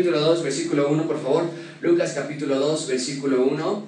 [0.00, 1.44] capítulo 2, versículo 1, por favor.
[1.82, 3.86] Lucas capítulo 2, versículo 1.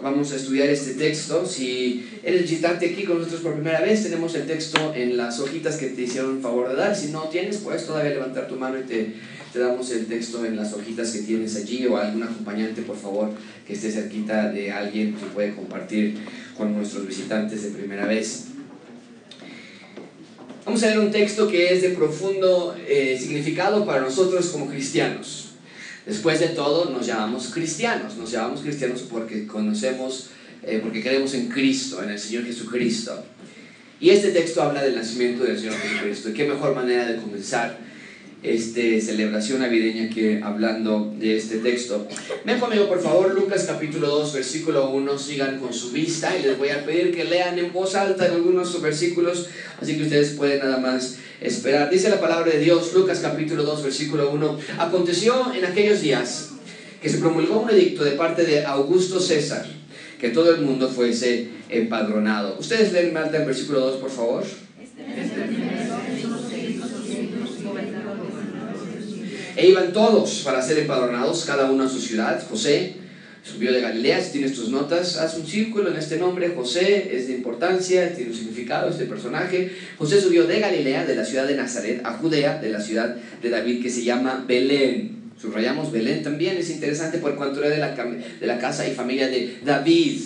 [0.00, 1.44] Vamos a estudiar este texto.
[1.44, 5.76] Si eres visitante aquí con nosotros por primera vez, tenemos el texto en las hojitas
[5.76, 6.96] que te hicieron favor de dar.
[6.96, 9.16] Si no tienes, puedes todavía levantar tu mano y te,
[9.52, 13.28] te damos el texto en las hojitas que tienes allí o algún acompañante, por favor,
[13.66, 16.16] que esté cerquita de alguien que puede compartir
[16.56, 18.46] con nuestros visitantes de primera vez.
[20.64, 25.52] Vamos a leer un texto que es de profundo eh, significado para nosotros como cristianos.
[26.04, 28.16] Después de todo, nos llamamos cristianos.
[28.16, 30.28] Nos llamamos cristianos porque conocemos,
[30.62, 33.24] eh, porque creemos en Cristo, en el Señor Jesucristo.
[34.00, 36.28] Y este texto habla del nacimiento del Señor Jesucristo.
[36.28, 37.78] ¿Y qué mejor manera de comenzar
[38.42, 42.06] este, celebración navideña que hablando de este texto.
[42.44, 46.56] Ven conmigo, por favor, Lucas capítulo 2, versículo 1, sigan con su vista y les
[46.56, 49.48] voy a pedir que lean en voz alta en algunos versículos,
[49.80, 51.90] así que ustedes pueden nada más esperar.
[51.90, 56.50] Dice la palabra de Dios, Lucas capítulo 2, versículo 1, aconteció en aquellos días
[57.02, 59.66] que se promulgó un edicto de parte de Augusto César,
[60.18, 62.56] que todo el mundo fuese empadronado.
[62.58, 64.44] Ustedes leen Malta en versículo 2, por favor.
[69.56, 72.42] E iban todos para ser empadronados, cada uno a su ciudad.
[72.48, 72.94] José
[73.42, 76.50] subió de Galilea, si tienes tus notas, haz un círculo en este nombre.
[76.50, 79.72] José es de importancia, tiene un significado este personaje.
[79.98, 83.50] José subió de Galilea, de la ciudad de Nazaret, a Judea, de la ciudad de
[83.50, 85.20] David, que se llama Belén.
[85.40, 89.26] Subrayamos Belén también, es interesante por cuanto era de la, de la casa y familia
[89.28, 90.20] de David.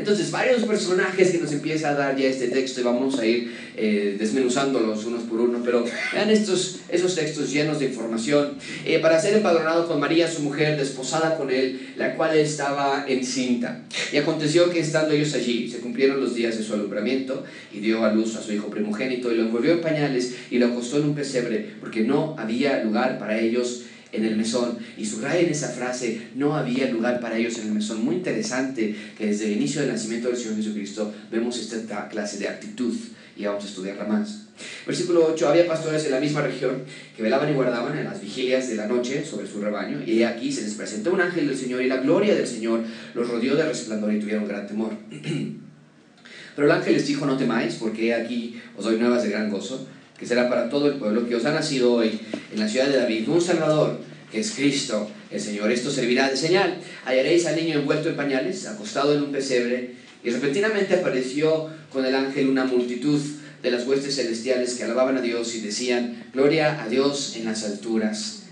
[0.00, 3.54] Entonces, varios personajes que nos empieza a dar ya este texto y vamos a ir
[3.76, 5.84] eh, desmenuzándolos unos por uno, pero
[6.14, 8.54] vean estos, esos textos llenos de información.
[8.86, 13.82] Eh, para ser empadronado con María, su mujer, desposada con él, la cual estaba encinta.
[14.10, 18.02] Y aconteció que estando ellos allí, se cumplieron los días de su alumbramiento y dio
[18.02, 21.04] a luz a su hijo primogénito y lo envolvió en pañales y lo acostó en
[21.04, 23.82] un pesebre porque no había lugar para ellos
[24.12, 24.78] en el mesón.
[24.96, 28.04] Y en esa frase, no había lugar para ellos en el mesón.
[28.04, 32.48] Muy interesante que desde el inicio del nacimiento del Señor Jesucristo vemos esta clase de
[32.48, 32.94] actitud
[33.36, 34.46] y vamos a estudiarla más.
[34.86, 36.82] Versículo 8, había pastores en la misma región
[37.16, 40.52] que velaban y guardaban en las vigilias de la noche sobre su rebaño, y aquí
[40.52, 42.82] se les presentó un ángel del Señor y la gloria del Señor
[43.14, 44.92] los rodeó de resplandor y tuvieron gran temor.
[46.56, 49.86] Pero el ángel les dijo, no temáis, porque aquí os doy nuevas de gran gozo
[50.20, 52.20] que será para todo el pueblo, que os ha nacido hoy
[52.52, 53.98] en la ciudad de David un Salvador,
[54.30, 55.72] que es Cristo el Señor.
[55.72, 56.76] Esto servirá de señal.
[57.06, 62.14] Hallaréis al niño envuelto en pañales, acostado en un pesebre, y repentinamente apareció con el
[62.14, 63.18] ángel una multitud
[63.62, 67.64] de las huestes celestiales que alababan a Dios y decían, Gloria a Dios en las
[67.64, 68.42] alturas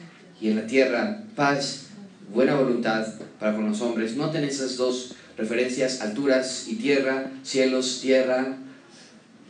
[0.41, 1.89] y en la tierra, paz,
[2.33, 3.07] buena voluntad
[3.39, 4.17] para con los hombres.
[4.17, 8.57] Noten esas dos referencias, alturas y tierra, cielos, tierra,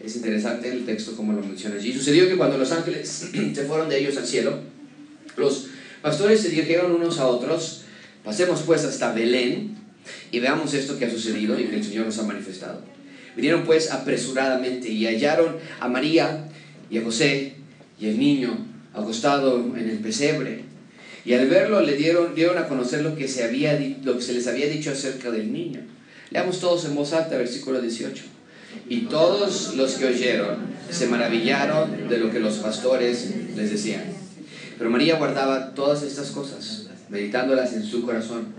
[0.04, 1.92] es interesante el texto como lo menciona allí.
[1.92, 3.08] Sucedió que cuando los ángeles
[3.54, 4.58] se fueron de ellos al cielo,
[5.36, 5.66] los
[6.02, 7.82] pastores se dirigieron unos a otros,
[8.24, 9.76] pasemos pues hasta Belén
[10.30, 12.82] y veamos esto que ha sucedido y que el Señor nos ha manifestado.
[13.36, 16.48] Vinieron pues apresuradamente y hallaron a María
[16.90, 17.54] y a José
[18.00, 20.64] y el niño acostado en el pesebre.
[21.24, 24.32] Y al verlo le dieron, dieron a conocer lo que, se había, lo que se
[24.32, 25.80] les había dicho acerca del niño.
[26.30, 28.37] Leamos todos en voz alta, versículo 18.
[28.88, 30.56] Y todos los que oyeron
[30.90, 34.04] se maravillaron de lo que los pastores les decían.
[34.78, 38.54] Pero María guardaba todas estas cosas, meditándolas en su corazón.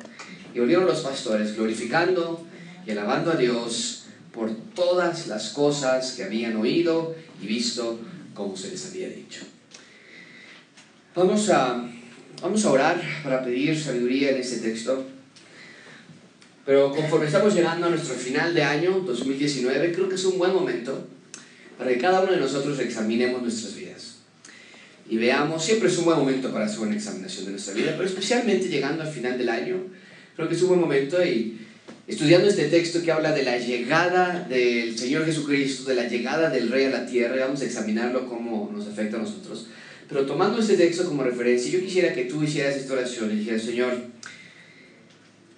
[0.53, 2.45] Y volvieron los pastores glorificando
[2.85, 4.03] y alabando a Dios
[4.33, 7.99] por todas las cosas que habían oído y visto
[8.33, 9.41] como se les había dicho.
[11.15, 11.89] Vamos a,
[12.41, 15.05] vamos a orar para pedir sabiduría en este texto.
[16.65, 20.53] Pero conforme estamos llegando a nuestro final de año 2019, creo que es un buen
[20.53, 21.07] momento
[21.77, 24.17] para que cada uno de nosotros examinemos nuestras vidas.
[25.09, 28.07] Y veamos, siempre es un buen momento para hacer una examinación de nuestra vida, pero
[28.07, 29.77] especialmente llegando al final del año,
[30.35, 31.57] creo que es un buen momento y
[32.05, 36.69] estudiando este texto que habla de la llegada del Señor Jesucristo, de la llegada del
[36.69, 39.67] Rey a la tierra, y vamos a examinarlo cómo nos afecta a nosotros.
[40.07, 43.61] Pero tomando este texto como referencia, yo quisiera que tú hicieras esta oración y dijeras,
[43.61, 43.93] Señor,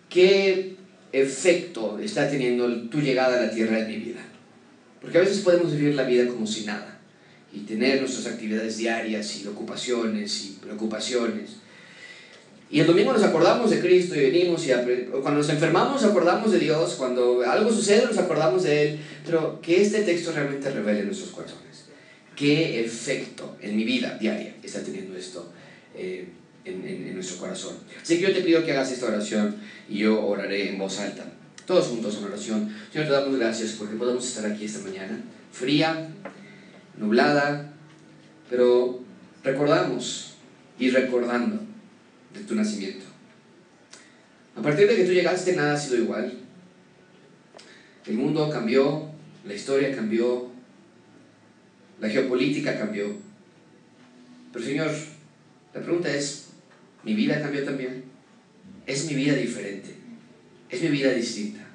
[0.09, 0.75] ¿qué
[1.12, 4.22] efecto está teniendo tu llegada a la tierra en mi vida.
[5.02, 7.00] Porque a veces podemos vivir la vida como si nada
[7.54, 11.58] y tener nuestras actividades diarias y ocupaciones y preocupaciones.
[12.69, 14.72] Y el domingo nos acordamos de Cristo y venimos y
[15.22, 19.81] cuando nos enfermamos acordamos de Dios, cuando algo sucede nos acordamos de Él, pero que
[19.81, 21.86] este texto realmente revele nuestros corazones.
[22.34, 25.52] ¿Qué efecto en mi vida diaria está teniendo esto?
[25.96, 26.30] Eh,
[26.66, 27.75] en, nuestro corazón.
[28.02, 29.56] Así que yo te pido que hagas esta oración
[29.90, 31.25] y yo oraré en voz alta.
[31.66, 32.75] Todos juntos en oración.
[32.92, 35.22] Señor, te damos gracias porque podemos estar aquí esta mañana.
[35.52, 36.10] Fría,
[36.98, 37.74] nublada,
[38.50, 39.02] pero
[39.44, 40.34] recordamos
[40.80, 41.60] y recordando
[42.34, 43.06] de tu nacimiento.
[44.56, 46.34] A partir de que tú llegaste, nada ha sido igual.
[48.06, 49.10] El mundo cambió,
[49.46, 50.52] la historia cambió,
[52.00, 53.16] la geopolítica cambió.
[54.52, 54.92] Pero Señor,
[55.74, 56.50] la pregunta es,
[57.03, 58.03] ¿mi vida cambió también?
[58.86, 59.95] ¿Es mi vida diferente?
[60.69, 61.68] ¿Es mi vida distinta?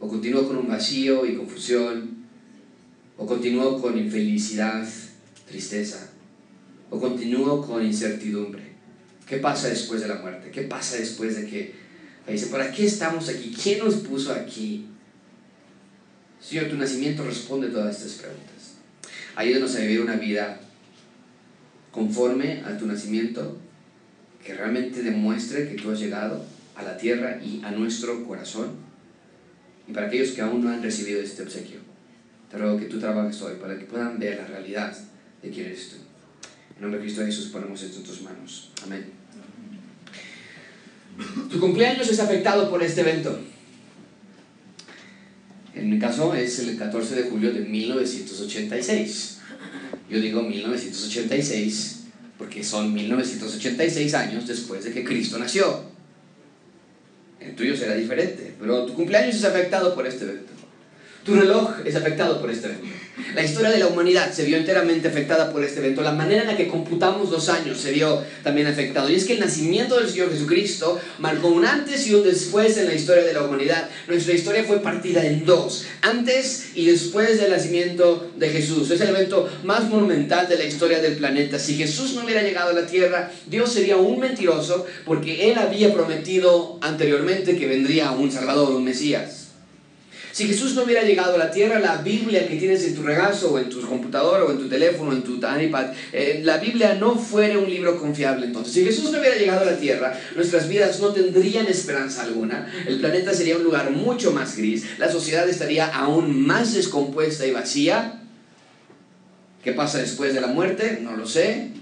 [0.00, 2.24] ¿O continúo con un vacío y confusión?
[3.16, 4.86] ¿O continúo con infelicidad,
[5.48, 6.10] tristeza?
[6.90, 8.72] ¿O continúo con incertidumbre?
[9.26, 10.50] ¿Qué pasa después de la muerte?
[10.50, 11.74] ¿Qué pasa después de que
[12.28, 13.56] dice, ¿para qué estamos aquí?
[13.62, 14.86] ¿Quién nos puso aquí?
[16.40, 18.74] Señor, tu nacimiento responde todas estas preguntas.
[19.36, 20.60] Ayúdanos a vivir una vida
[21.92, 23.58] conforme a tu nacimiento,
[24.44, 26.44] que realmente demuestre que tú has llegado
[26.74, 28.70] a la tierra y a nuestro corazón.
[29.88, 31.78] Y para aquellos que aún no han recibido este obsequio,
[32.50, 34.96] te ruego que tú trabajes hoy para que puedan ver la realidad
[35.42, 35.96] de quién eres tú.
[36.76, 38.70] En nombre de Cristo Jesús ponemos esto en tus manos.
[38.84, 39.04] Amén.
[41.50, 43.38] Tu cumpleaños es afectado por este evento.
[45.74, 49.38] En mi caso es el 14 de julio de 1986.
[50.10, 52.01] Yo digo 1986
[52.38, 55.84] porque son 1986 años después de que Cristo nació.
[57.40, 60.52] El tuyo será diferente, pero tu cumpleaños es afectado por este evento.
[61.24, 62.86] Tu reloj es afectado por este evento.
[63.34, 66.00] La historia de la humanidad se vio enteramente afectada por este evento.
[66.00, 69.10] La manera en la que computamos los años se vio también afectado.
[69.10, 72.86] Y es que el nacimiento del Señor Jesucristo marcó un antes y un después en
[72.86, 73.90] la historia de la humanidad.
[74.08, 78.90] Nuestra historia fue partida en dos, antes y después del nacimiento de Jesús.
[78.90, 81.58] Es el evento más monumental de la historia del planeta.
[81.58, 85.92] Si Jesús no hubiera llegado a la tierra, Dios sería un mentiroso porque Él había
[85.92, 89.41] prometido anteriormente que vendría un Salvador, un Mesías.
[90.32, 93.52] Si Jesús no hubiera llegado a la tierra, la Biblia que tienes en tu regazo,
[93.52, 96.94] o en tu computadora, o en tu teléfono, o en tu iPad, eh, la Biblia
[96.94, 98.46] no fuera un libro confiable.
[98.46, 102.72] Entonces, si Jesús no hubiera llegado a la tierra, nuestras vidas no tendrían esperanza alguna.
[102.86, 104.98] El planeta sería un lugar mucho más gris.
[104.98, 108.22] La sociedad estaría aún más descompuesta y vacía.
[109.62, 110.98] ¿Qué pasa después de la muerte?
[111.02, 111.72] No lo sé.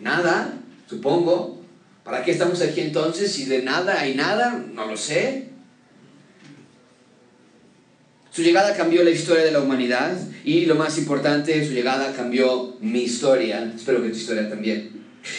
[0.00, 0.54] Nada,
[0.90, 1.62] supongo.
[2.02, 4.62] ¿Para qué estamos aquí entonces si de nada hay nada?
[4.74, 5.53] No lo sé.
[8.34, 12.76] Su llegada cambió la historia de la humanidad y lo más importante, su llegada cambió
[12.80, 13.72] mi historia.
[13.76, 14.90] Espero que tu historia también.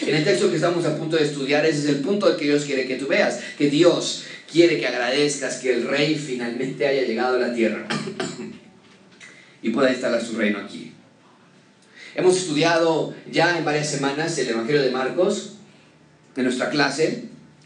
[0.08, 2.64] En el texto que estamos a punto de estudiar, ese es el punto que Dios
[2.64, 7.36] quiere que tú veas, que Dios quiere que agradezcas que el rey finalmente haya llegado
[7.36, 7.86] a la tierra
[9.62, 10.94] y pueda instalar su reino aquí.
[12.16, 15.56] Hemos estudiado ya en varias semanas el Evangelio de Marcos
[16.38, 17.26] en nuestra clase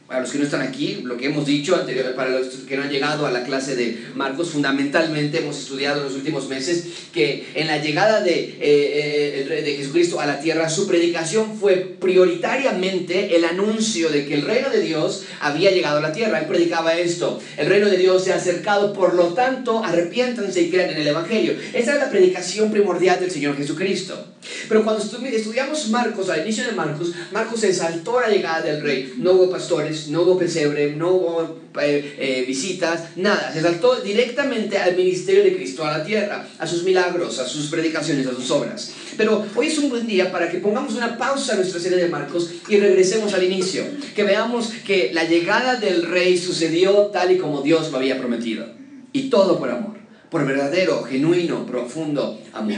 [0.10, 2.82] para los que no están aquí, lo que hemos dicho anterior, para los que no
[2.82, 7.48] han llegado a la clase de Marcos, fundamentalmente hemos estudiado en los últimos meses que
[7.54, 13.36] en la llegada de, eh, eh, de Jesucristo a la tierra, su predicación fue prioritariamente
[13.36, 16.40] el anuncio de que el reino de Dios había llegado a la tierra.
[16.40, 20.72] Él predicaba esto, el reino de Dios se ha acercado, por lo tanto, arrepiéntanse y
[20.72, 21.54] crean en el Evangelio.
[21.72, 24.26] Esa es la predicación primordial del Señor Jesucristo.
[24.68, 29.14] Pero cuando estudiamos Marcos, al inicio de Marcos, Marcos se saltó la llegada del rey.
[29.18, 33.52] No hubo pastores, no hubo pesebre, no hubo eh, eh, visitas, nada.
[33.54, 37.68] Se saltó directamente al ministerio de Cristo a la tierra, a sus milagros, a sus
[37.68, 38.92] predicaciones, a sus obras.
[39.18, 42.08] Pero hoy es un buen día para que pongamos una pausa a nuestra serie de
[42.08, 43.84] Marcos y regresemos al inicio.
[44.16, 48.66] Que veamos que la llegada del rey sucedió tal y como Dios lo había prometido.
[49.12, 49.98] Y todo por amor,
[50.30, 52.78] por verdadero, genuino, profundo amor.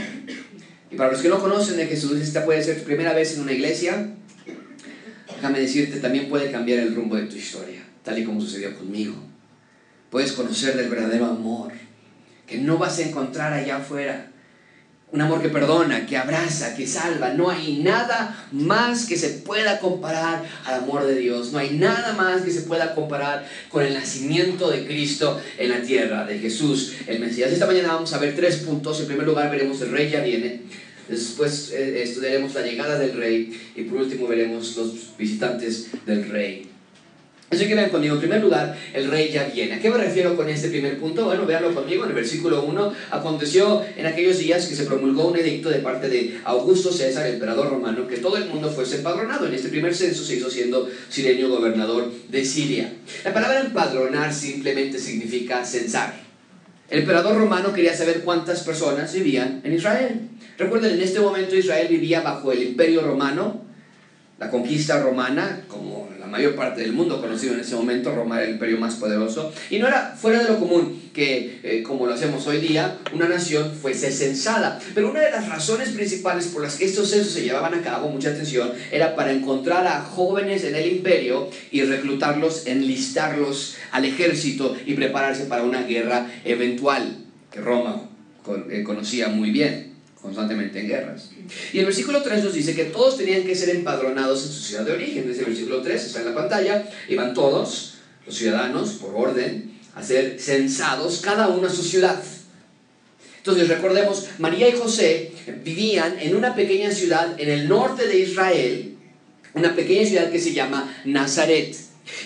[0.90, 3.42] Y para los que no conocen de Jesús, esta puede ser tu primera vez en
[3.42, 4.14] una iglesia.
[5.42, 9.16] Déjame decirte, también puede cambiar el rumbo de tu historia, tal y como sucedió conmigo.
[10.08, 11.72] Puedes conocer del verdadero amor,
[12.46, 14.30] que no vas a encontrar allá afuera.
[15.10, 17.30] Un amor que perdona, que abraza, que salva.
[17.30, 21.50] No hay nada más que se pueda comparar al amor de Dios.
[21.50, 25.82] No hay nada más que se pueda comparar con el nacimiento de Cristo en la
[25.82, 27.50] tierra, de Jesús, el Mesías.
[27.50, 29.00] Esta mañana vamos a ver tres puntos.
[29.00, 30.60] En primer lugar veremos el rey ya viene.
[31.12, 33.52] Después eh, estudiaremos la llegada del rey.
[33.76, 36.68] Y por último veremos los visitantes del rey.
[37.50, 39.74] Así que vean conmigo, en primer lugar, el rey ya viene.
[39.74, 41.26] ¿A qué me refiero con este primer punto?
[41.26, 42.94] Bueno, véanlo conmigo en el versículo 1.
[43.10, 47.68] Aconteció en aquellos días que se promulgó un edicto de parte de Augusto César, emperador
[47.68, 49.46] romano, que todo el mundo fuese empadronado.
[49.46, 52.90] En este primer censo se hizo siendo Sirenio gobernador de Siria.
[53.22, 56.31] La palabra empadronar simplemente significa censar.
[56.92, 60.28] El emperador romano quería saber cuántas personas vivían en Israel.
[60.58, 63.62] Recuerden, en este momento Israel vivía bajo el imperio romano,
[64.38, 66.01] la conquista romana, como
[66.32, 69.78] mayor parte del mundo conocido en ese momento, Roma era el imperio más poderoso, y
[69.78, 73.72] no era fuera de lo común que, eh, como lo hacemos hoy día, una nación
[73.74, 74.80] fuese censada.
[74.94, 78.08] Pero una de las razones principales por las que estos censos se llevaban a cabo,
[78.08, 84.74] mucha atención, era para encontrar a jóvenes en el imperio y reclutarlos, enlistarlos al ejército
[84.86, 87.18] y prepararse para una guerra eventual
[87.52, 88.08] que Roma
[88.70, 89.91] eh, conocía muy bien
[90.22, 91.30] constantemente en guerras.
[91.72, 94.84] Y el versículo 3 nos dice que todos tenían que ser empadronados en su ciudad
[94.84, 95.26] de origen.
[95.26, 96.88] Desde el versículo 3 está en la pantalla.
[97.08, 102.22] Iban todos, los ciudadanos, por orden, a ser censados, cada uno a su ciudad.
[103.38, 105.32] Entonces recordemos, María y José
[105.64, 108.94] vivían en una pequeña ciudad en el norte de Israel,
[109.54, 111.76] una pequeña ciudad que se llama Nazaret.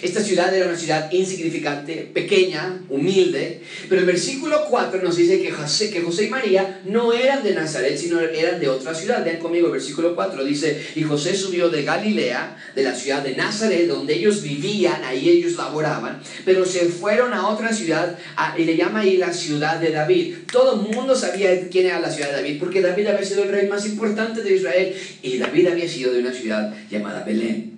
[0.02, 5.50] Esta ciudad era una ciudad insignificante, pequeña, humilde, pero el versículo 4 nos dice que
[5.50, 9.24] José, que José y María no eran de Nazaret, sino eran de otra ciudad.
[9.24, 13.36] Vean conmigo el versículo 4, dice, y José subió de Galilea, de la ciudad de
[13.36, 18.18] Nazaret, donde ellos vivían, ahí ellos laboraban, pero se fueron a otra ciudad,
[18.56, 20.34] y le llama ahí la ciudad de David.
[20.50, 23.50] Todo el mundo sabía quién era la ciudad de David, porque David había sido el
[23.50, 27.75] rey más importante de Israel, y David había sido de una ciudad llamada Belén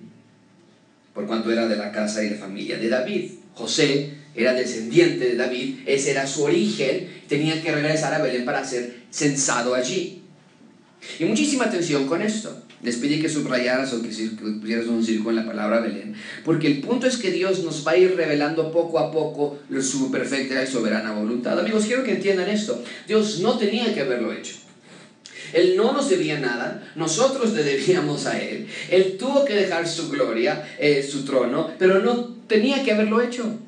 [1.18, 3.30] por cuanto era de la casa y la familia de David.
[3.52, 8.64] José era descendiente de David, ese era su origen, tenía que regresar a Belén para
[8.64, 10.22] ser censado allí.
[11.18, 12.62] Y muchísima atención con esto.
[12.84, 14.10] Les pedí que subrayaras o que
[14.60, 17.92] pusieras un circo en la palabra Belén, porque el punto es que Dios nos va
[17.92, 21.58] a ir revelando poco a poco su perfecta y soberana voluntad.
[21.58, 22.80] Amigos, quiero que entiendan esto.
[23.08, 24.54] Dios no tenía que haberlo hecho.
[25.52, 28.66] Él no nos debía nada, nosotros le debíamos a Él.
[28.90, 33.58] Él tuvo que dejar su gloria, eh, su trono, pero no tenía que haberlo hecho.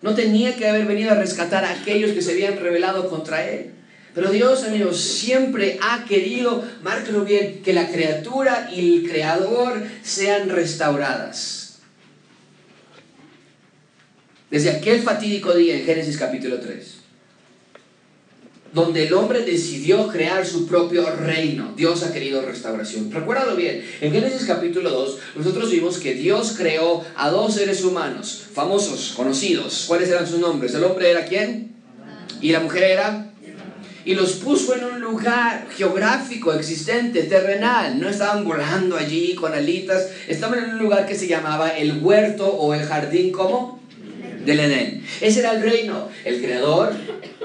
[0.00, 3.70] No tenía que haber venido a rescatar a aquellos que se habían rebelado contra Él.
[4.14, 10.50] Pero Dios, amigos, siempre ha querido, márquelo bien, que la criatura y el creador sean
[10.50, 11.78] restauradas.
[14.50, 17.01] Desde aquel fatídico día en Génesis capítulo 3
[18.72, 21.72] donde el hombre decidió crear su propio reino.
[21.76, 23.10] Dios ha querido restauración.
[23.10, 28.44] Recuérdalo bien, en Génesis capítulo 2 nosotros vimos que Dios creó a dos seres humanos,
[28.52, 29.84] famosos, conocidos.
[29.86, 30.74] ¿Cuáles eran sus nombres?
[30.74, 31.72] ¿El hombre era quién?
[32.40, 33.28] ¿Y la mujer era?
[34.04, 38.00] Y los puso en un lugar geográfico, existente, terrenal.
[38.00, 40.08] No estaban volando allí con alitas.
[40.26, 43.80] Estaban en un lugar que se llamaba el huerto o el jardín, ¿cómo?
[44.44, 45.04] Del Edén.
[45.20, 46.08] Ese era el reino.
[46.24, 46.92] El creador,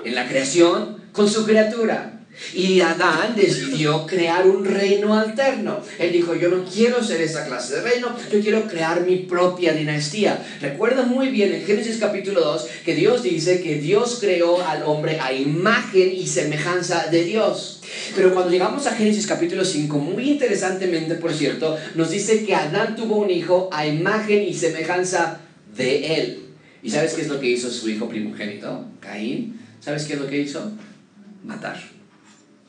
[0.04, 2.14] en la creación, con su criatura.
[2.54, 5.82] Y Adán decidió crear un reino alterno.
[5.98, 9.74] Él dijo, yo no quiero ser esa clase de reino, yo quiero crear mi propia
[9.74, 10.46] dinastía.
[10.62, 15.20] Recuerda muy bien en Génesis capítulo 2 que Dios dice que Dios creó al hombre
[15.20, 17.82] a imagen y semejanza de Dios.
[18.16, 22.96] Pero cuando llegamos a Génesis capítulo 5, muy interesantemente, por cierto, nos dice que Adán
[22.96, 25.40] tuvo un hijo a imagen y semejanza
[25.76, 26.40] de él.
[26.84, 29.60] ¿Y sabes qué es lo que hizo su hijo primogénito, Caín?
[29.80, 30.72] ¿Sabes qué es lo que hizo?
[31.44, 31.80] Matar.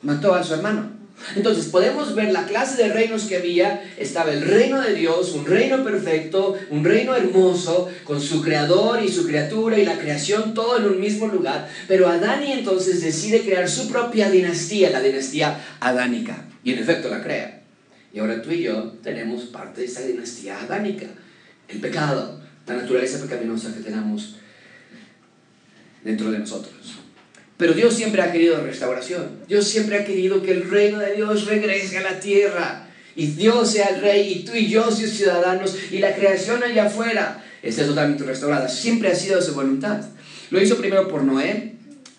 [0.01, 0.99] Mató a su hermano.
[1.35, 3.83] Entonces podemos ver la clase de reinos que había.
[3.97, 9.09] Estaba el reino de Dios, un reino perfecto, un reino hermoso, con su creador y
[9.09, 11.69] su criatura y la creación todo en un mismo lugar.
[11.87, 16.45] Pero Adani entonces decide crear su propia dinastía, la dinastía adánica.
[16.63, 17.61] Y en efecto la crea.
[18.13, 21.05] Y ahora tú y yo tenemos parte de esa dinastía adánica.
[21.67, 24.35] El pecado, la naturaleza pecaminosa que tenemos
[26.03, 26.98] dentro de nosotros.
[27.59, 29.41] Pero Dios siempre ha querido restauración.
[29.49, 32.87] Dios siempre ha querido que el reino de Dios regrese a la tierra.
[33.17, 36.85] Y Dios sea el rey y tú y yo seamos ciudadanos y la creación allá
[36.85, 38.69] afuera esté totalmente restaurada.
[38.69, 39.99] Siempre ha sido su voluntad.
[40.51, 41.73] Lo hizo primero por Noé,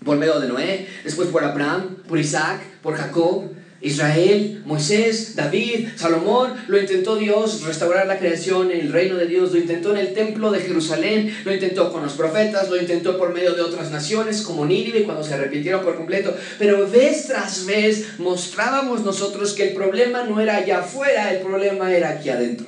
[0.05, 3.51] por medio de Noé, después por Abraham, por Isaac, por Jacob,
[3.83, 9.59] Israel, Moisés, David, Salomón, lo intentó Dios restaurar la creación el reino de Dios, lo
[9.59, 13.55] intentó en el templo de Jerusalén, lo intentó con los profetas, lo intentó por medio
[13.55, 19.03] de otras naciones como Nínive cuando se arrepintieron por completo, pero vez tras vez mostrábamos
[19.03, 22.67] nosotros que el problema no era allá afuera, el problema era aquí adentro.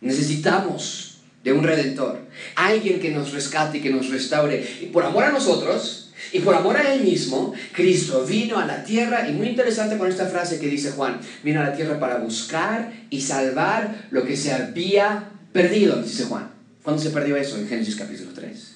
[0.00, 2.20] Necesitamos de un redentor,
[2.56, 6.03] alguien que nos rescate y que nos restaure, y por amor a nosotros,
[6.34, 10.08] y por amor a Él mismo, Cristo vino a la tierra, y muy interesante con
[10.08, 14.36] esta frase que dice Juan, vino a la tierra para buscar y salvar lo que
[14.36, 16.50] se había perdido, dice Juan.
[16.82, 17.56] ¿Cuándo se perdió eso?
[17.56, 18.72] En Génesis capítulo 3.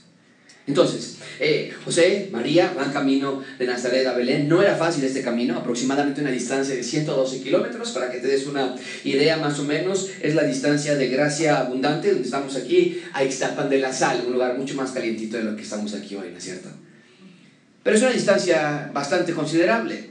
[0.69, 4.49] Entonces, eh, José, María van camino de Nazaret a Belén.
[4.49, 8.47] No era fácil este camino, aproximadamente una distancia de 112 kilómetros, para que te des
[8.47, 13.25] una idea más o menos, es la distancia de Gracia Abundante, donde estamos aquí, a
[13.25, 16.31] Ixtapan de la Sal, un lugar mucho más calientito de lo que estamos aquí hoy,
[16.31, 16.69] ¿no es cierto?
[17.83, 20.11] Pero es una distancia bastante considerable.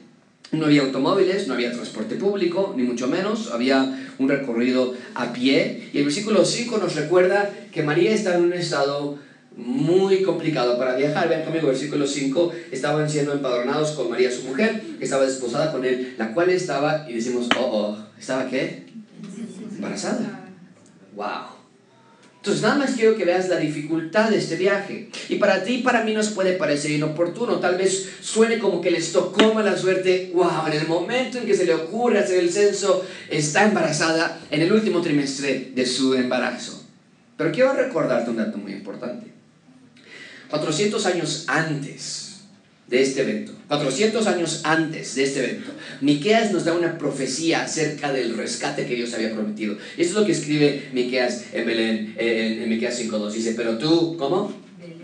[0.51, 3.51] No había automóviles, no había transporte público, ni mucho menos.
[3.51, 5.89] Había un recorrido a pie.
[5.93, 9.19] Y el versículo 5 nos recuerda que María está en un estado
[9.57, 11.27] muy complicado para viajar.
[11.27, 15.83] Vean conmigo, versículo 5, estaban siendo empadronados con María, su mujer, que estaba desposada con
[15.83, 18.86] él, la cual estaba, y decimos, oh, oh, ¿estaba qué?
[19.75, 20.45] Embarazada.
[21.15, 21.57] Wow.
[22.38, 25.10] Entonces, nada más quiero que veas la dificultad de este viaje.
[25.27, 27.60] Y para ti y para mí nos puede parecer inoportuno.
[27.60, 30.32] Tal vez suene como que les tocó mala suerte.
[30.34, 30.67] ¡Wow!
[30.67, 34.72] En el momento en que se le ocurre hacer el censo, está embarazada en el
[34.72, 36.84] último trimestre de su embarazo.
[37.36, 39.27] Pero quiero recordarte un dato muy importante.
[40.50, 42.26] 400 años antes
[42.88, 48.13] de este evento, 400 años antes de este evento, Miqueas nos da una profecía acerca
[48.13, 49.77] del rescate que Dios había prometido.
[49.98, 53.32] Y eso es lo que escribe Miqueas en Belén, en, en Miqueas 5.2.
[53.32, 54.53] Dice, pero tú, ¿cómo?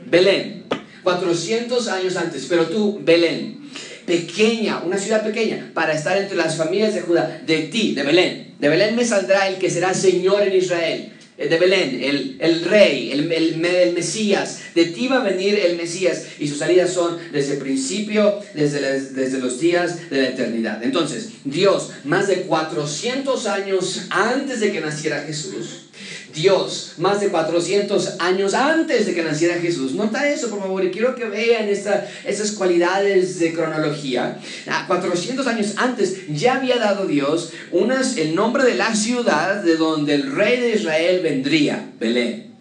[0.09, 0.63] Belén.
[1.03, 3.59] 400 años antes, pero tú, Belén,
[4.05, 8.55] pequeña, una ciudad pequeña, para estar entre las familias de Judá, de ti, de Belén.
[8.59, 12.63] De Belén me saldrá el que será Señor en Israel eh, de Belén, el, el
[12.63, 14.59] rey, el, el, el, Mesías.
[14.75, 19.01] De ti va a venir el Mesías y sus salidas son desde el principio, desde,
[19.11, 20.83] desde los días de la eternidad.
[20.83, 25.87] Entonces, Dios, más de 400 años antes de que naciera Jesús,
[26.33, 29.93] Dios, más de 400 años antes de que naciera Jesús.
[29.93, 34.39] Nota eso, por favor, y quiero que vean esta, esas cualidades de cronología.
[34.87, 39.75] 400 ah, años antes ya había dado Dios unas, el nombre de la ciudad de
[39.75, 42.52] donde el rey de Israel vendría, Belén.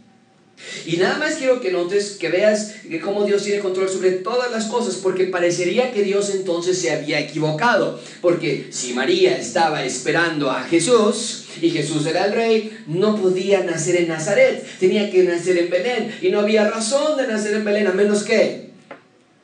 [0.87, 4.66] Y nada más quiero que notes, que veas cómo Dios tiene control sobre todas las
[4.66, 8.00] cosas, porque parecería que Dios entonces se había equivocado.
[8.21, 13.97] Porque si María estaba esperando a Jesús y Jesús era el rey, no podía nacer
[13.97, 16.14] en Nazaret, tenía que nacer en Belén.
[16.23, 18.71] Y no había razón de nacer en Belén, a menos que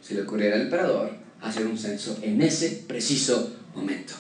[0.00, 1.10] se le ocurriera al emperador
[1.42, 4.14] hacer un censo en ese preciso momento.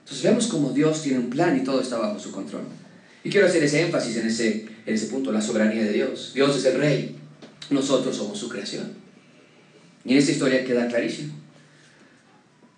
[0.00, 2.62] Entonces vemos cómo Dios tiene un plan y todo está bajo su control.
[3.28, 6.32] Y quiero hacer ese énfasis en ese, en ese punto, la soberanía de Dios.
[6.34, 7.14] Dios es el rey,
[7.68, 8.90] nosotros somos su creación.
[10.06, 11.34] Y en esta historia queda clarísimo.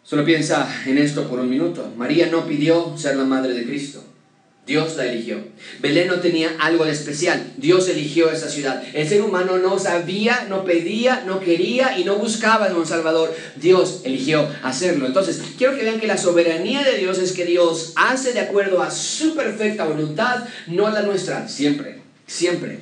[0.03, 1.95] Solo piensa en esto por un minuto.
[1.97, 4.03] María no pidió ser la madre de Cristo.
[4.71, 5.43] Dios la eligió.
[5.81, 7.55] Belén no tenía algo de especial.
[7.57, 8.81] Dios eligió esa ciudad.
[8.95, 13.35] El ser humano no sabía, no pedía, no quería y no buscaba a un Salvador.
[13.57, 15.07] Dios eligió hacerlo.
[15.07, 18.81] Entonces, quiero que vean que la soberanía de Dios es que Dios hace de acuerdo
[18.81, 21.49] a su perfecta voluntad, no a la nuestra.
[21.49, 22.79] Siempre, siempre.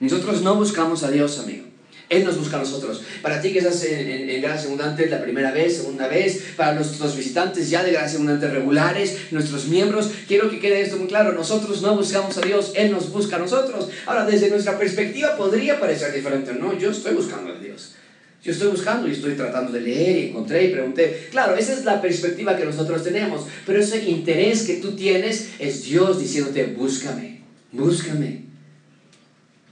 [0.00, 1.66] Nosotros no buscamos a Dios, amigo.
[2.08, 3.02] Él nos busca a nosotros.
[3.22, 7.16] Para ti que estás en, en, Gracia Abundante la primera vez, segunda vez, para nuestros
[7.16, 11.32] visitantes ya de Gracia Abundante regulares, nuestros miembros, quiero que quede esto muy claro.
[11.32, 13.88] Nosotros no buscamos a Dios, Él nos busca a nosotros.
[14.06, 16.52] Ahora, desde nuestra perspectiva podría parecer diferente.
[16.52, 17.94] No, yo estoy buscando a Dios.
[18.42, 21.28] Yo estoy buscando y estoy tratando de leer y encontré y pregunté.
[21.30, 25.84] Claro, esa es la perspectiva que nosotros tenemos, pero ese interés que tú tienes es
[25.84, 27.40] Dios diciéndote, búscame,
[27.72, 28.44] búscame.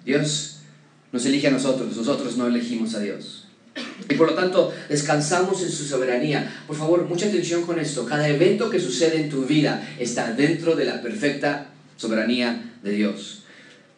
[0.06, 0.51] Dios
[1.12, 3.46] nos elige a nosotros, nosotros no elegimos a Dios.
[4.08, 6.62] Y por lo tanto, descansamos en su soberanía.
[6.66, 8.04] Por favor, mucha atención con esto.
[8.04, 13.44] Cada evento que sucede en tu vida está dentro de la perfecta soberanía de Dios,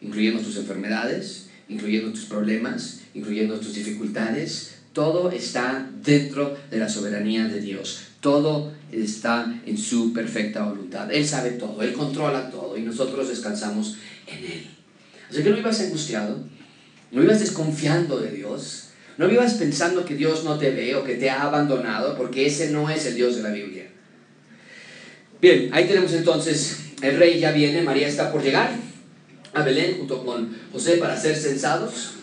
[0.01, 4.75] incluyendo tus enfermedades, incluyendo tus problemas, incluyendo tus dificultades.
[4.93, 7.99] Todo está dentro de la soberanía de Dios.
[8.21, 11.11] Todo está en su perfecta voluntad.
[11.11, 13.97] Él sabe todo, Él controla todo y nosotros descansamos
[14.27, 14.67] en Él.
[15.29, 16.43] Así que no ibas angustiado,
[17.11, 18.89] no vivas desconfiando de Dios.
[19.17, 22.71] No vivas pensando que Dios no te ve o que te ha abandonado, porque ese
[22.71, 23.87] no es el Dios de la Biblia.
[25.41, 28.71] Bien, ahí tenemos entonces, el rey ya viene, María está por llegar
[29.53, 32.13] a Belén junto con José para ser censados,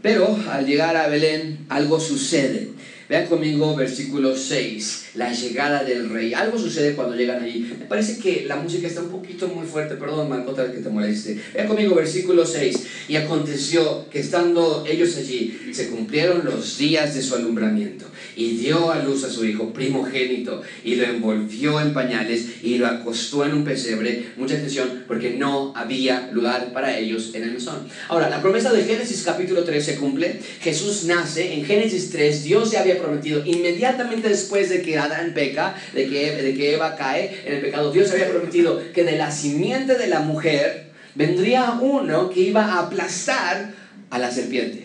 [0.00, 2.70] pero al llegar a Belén algo sucede.
[3.14, 6.34] Vean conmigo versículo 6, la llegada del rey.
[6.34, 7.60] Algo sucede cuando llegan allí.
[7.78, 10.88] Me parece que la música está un poquito muy fuerte, perdón, otra vez que te
[10.88, 11.40] moleste.
[11.54, 12.76] Vean conmigo versículo 6.
[13.06, 18.90] Y aconteció que estando ellos allí, se cumplieron los días de su alumbramiento y dio
[18.90, 23.54] a luz a su hijo primogénito y lo envolvió en pañales y lo acostó en
[23.54, 24.30] un pesebre.
[24.36, 27.86] Mucha atención porque no había lugar para ellos en el mesón.
[28.08, 30.40] Ahora, la promesa de Génesis capítulo 3 se cumple.
[30.60, 32.42] Jesús nace en Génesis 3.
[32.42, 36.96] Dios ya había prometido inmediatamente después de que Adán peca, de que, de que Eva
[36.96, 41.78] cae en el pecado, Dios había prometido que de la simiente de la mujer vendría
[41.80, 43.72] uno que iba a aplastar
[44.10, 44.84] a la serpiente.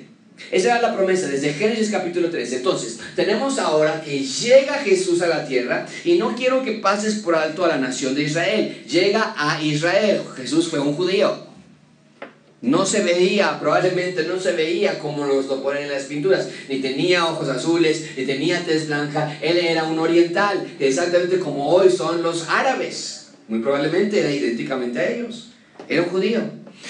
[0.51, 2.53] Esa era la promesa desde Génesis capítulo 3.
[2.53, 7.35] Entonces, tenemos ahora que llega Jesús a la tierra y no quiero que pases por
[7.35, 8.83] alto a la nación de Israel.
[8.89, 10.21] Llega a Israel.
[10.37, 11.48] Jesús fue un judío.
[12.61, 16.49] No se veía, probablemente no se veía como nos lo en las pinturas.
[16.67, 19.37] Ni tenía ojos azules, ni tenía tez blanca.
[19.41, 23.29] Él era un oriental, exactamente como hoy son los árabes.
[23.47, 25.51] Muy probablemente era idénticamente a ellos.
[25.87, 26.41] Era un judío.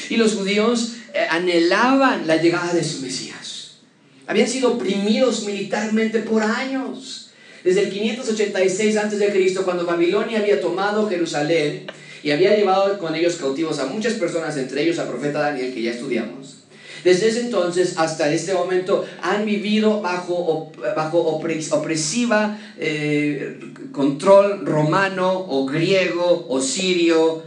[0.09, 3.77] Y los judíos eh, anhelaban la llegada de su Mesías.
[4.25, 7.31] Habían sido oprimidos militarmente por años.
[7.63, 11.87] Desde el 586 a.C., cuando Babilonia había tomado Jerusalén
[12.23, 15.81] y había llevado con ellos cautivos a muchas personas, entre ellos al profeta Daniel, que
[15.81, 16.59] ya estudiamos.
[17.03, 23.59] Desde ese entonces hasta este momento han vivido bajo, bajo opresiva eh,
[23.91, 27.43] control romano o griego o sirio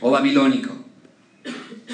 [0.00, 0.74] o babilónico.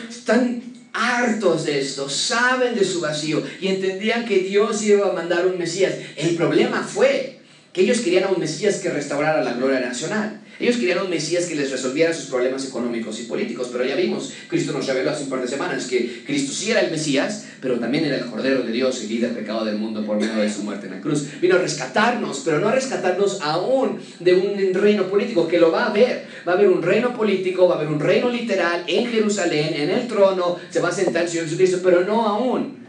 [0.09, 5.47] Están hartos de esto, saben de su vacío y entendían que Dios iba a mandar
[5.47, 5.95] un Mesías.
[6.17, 7.41] El problema fue
[7.73, 10.42] que ellos querían a un Mesías que restaurara la gloria nacional.
[10.61, 14.33] Ellos querían un Mesías que les resolviera sus problemas económicos y políticos, pero ya vimos,
[14.49, 17.79] Cristo nos reveló hace un par de semanas que Cristo sí era el Mesías, pero
[17.79, 20.63] también era el Cordero de Dios y líder pecado del mundo por medio de su
[20.63, 21.27] muerte en la cruz.
[21.41, 25.85] Vino a rescatarnos, pero no a rescatarnos aún de un reino político, que lo va
[25.85, 26.27] a haber.
[26.47, 29.91] Va a haber un reino político, va a haber un reino literal en Jerusalén, en
[29.91, 32.83] el trono, se va a sentar el Señor Jesucristo, pero no aún.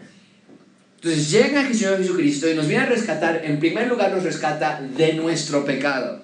[0.95, 4.81] Entonces llega el Señor Jesucristo y nos viene a rescatar, en primer lugar nos rescata
[4.95, 6.23] de nuestro pecado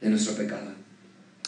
[0.00, 0.76] de nuestro pecado.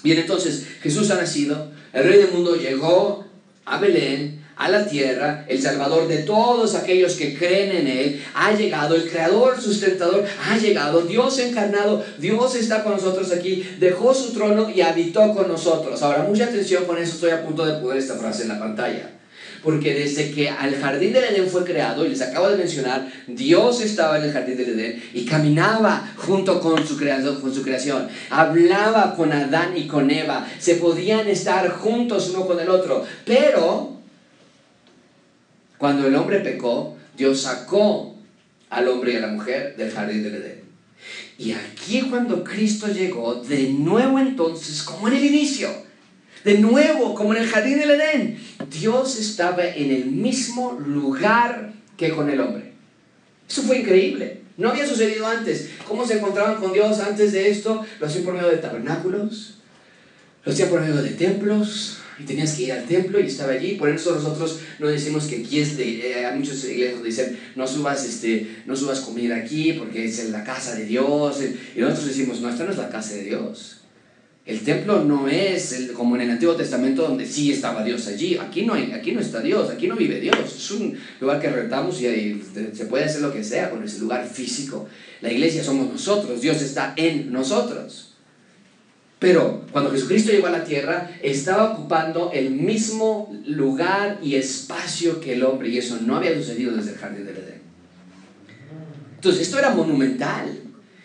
[0.03, 3.25] Bien, entonces Jesús ha nacido, el Rey del mundo llegó
[3.65, 8.53] a Belén, a la tierra, el Salvador de todos aquellos que creen en Él, ha
[8.53, 14.33] llegado, el Creador, sustentador, ha llegado, Dios encarnado, Dios está con nosotros aquí, dejó su
[14.33, 16.03] trono y habitó con nosotros.
[16.03, 19.18] Ahora, mucha atención con eso, estoy a punto de poner esta frase en la pantalla.
[19.63, 23.81] Porque desde que el jardín del Edén fue creado, y les acabo de mencionar, Dios
[23.81, 28.09] estaba en el jardín del Edén y caminaba junto con su, creación, con su creación.
[28.31, 30.47] Hablaba con Adán y con Eva.
[30.59, 33.05] Se podían estar juntos uno con el otro.
[33.25, 33.97] Pero,
[35.77, 38.15] cuando el hombre pecó, Dios sacó
[38.71, 40.63] al hombre y a la mujer del jardín del Edén.
[41.39, 45.69] Y aquí cuando Cristo llegó, de nuevo entonces, como en el inicio,
[46.45, 48.39] de nuevo, como en el jardín del Edén,
[48.71, 52.73] Dios estaba en el mismo lugar que con el hombre.
[53.49, 54.43] Eso fue increíble.
[54.57, 55.71] No había sucedido antes.
[55.87, 57.85] ¿Cómo se encontraban con Dios antes de esto?
[58.01, 59.59] Lo hacían por medio de tabernáculos,
[60.45, 63.75] lo hacían por medio de templos, y tenías que ir al templo y estaba allí.
[63.75, 67.67] Por eso nosotros no decimos que aquí es de, eh, hay muchos iglesias dicen, no
[67.67, 71.39] subas, este, no subas comida aquí porque es la casa de Dios.
[71.77, 73.78] Y nosotros decimos, no, esta no es la casa de Dios.
[74.49, 78.39] El templo no es como en el Antiguo Testamento donde sí estaba Dios allí.
[78.39, 80.39] Aquí no, hay, aquí no está Dios, aquí no vive Dios.
[80.39, 83.99] Es un lugar que rentamos y ahí se puede hacer lo que sea con ese
[83.99, 84.89] lugar físico.
[85.21, 88.15] La iglesia somos nosotros, Dios está en nosotros.
[89.19, 95.35] Pero cuando Jesucristo llegó a la tierra, estaba ocupando el mismo lugar y espacio que
[95.35, 97.61] el hombre y eso no había sucedido desde el jardín del Edén.
[99.17, 100.59] Entonces, esto era monumental.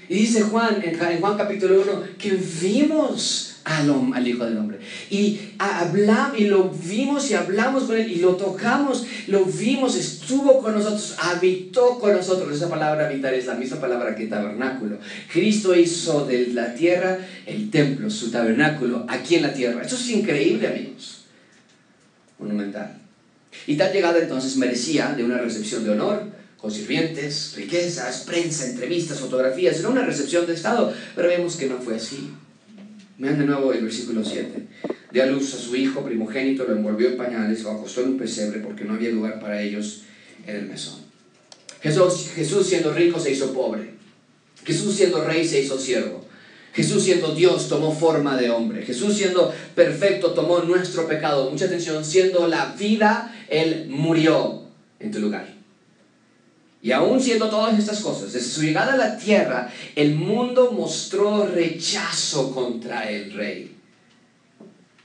[0.09, 4.79] Y dice Juan, en Juan capítulo 1, que vimos al, al Hijo del Hombre.
[5.09, 10.61] Y, hablamos, y lo vimos y hablamos con Él y lo tocamos, lo vimos, estuvo
[10.61, 12.55] con nosotros, habitó con nosotros.
[12.55, 14.97] Esa palabra habitar es la misma palabra que tabernáculo.
[15.31, 19.81] Cristo hizo de la tierra el templo, su tabernáculo, aquí en la tierra.
[19.81, 21.25] Esto es increíble, amigos.
[22.39, 22.97] Monumental.
[23.67, 29.19] Y tal llegada entonces merecía de una recepción de honor con sirvientes, riquezas, prensa, entrevistas,
[29.19, 29.77] fotografías.
[29.79, 32.31] Era una recepción de Estado, pero vemos que no fue así.
[33.17, 34.65] Vean de nuevo el versículo 7.
[35.11, 38.17] Dio a luz a su hijo primogénito, lo envolvió en pañales, lo acostó en un
[38.17, 40.03] pesebre porque no había lugar para ellos
[40.47, 40.99] en el mesón.
[41.81, 43.95] Jesús, Jesús siendo rico se hizo pobre.
[44.63, 46.25] Jesús siendo rey se hizo siervo.
[46.71, 48.85] Jesús siendo Dios tomó forma de hombre.
[48.85, 51.51] Jesús siendo perfecto tomó nuestro pecado.
[51.51, 54.61] Mucha atención, siendo la vida, Él murió
[55.01, 55.62] en tu lugar.
[56.83, 61.47] Y aún siendo todas estas cosas, desde su llegada a la tierra, el mundo mostró
[61.47, 63.77] rechazo contra el rey.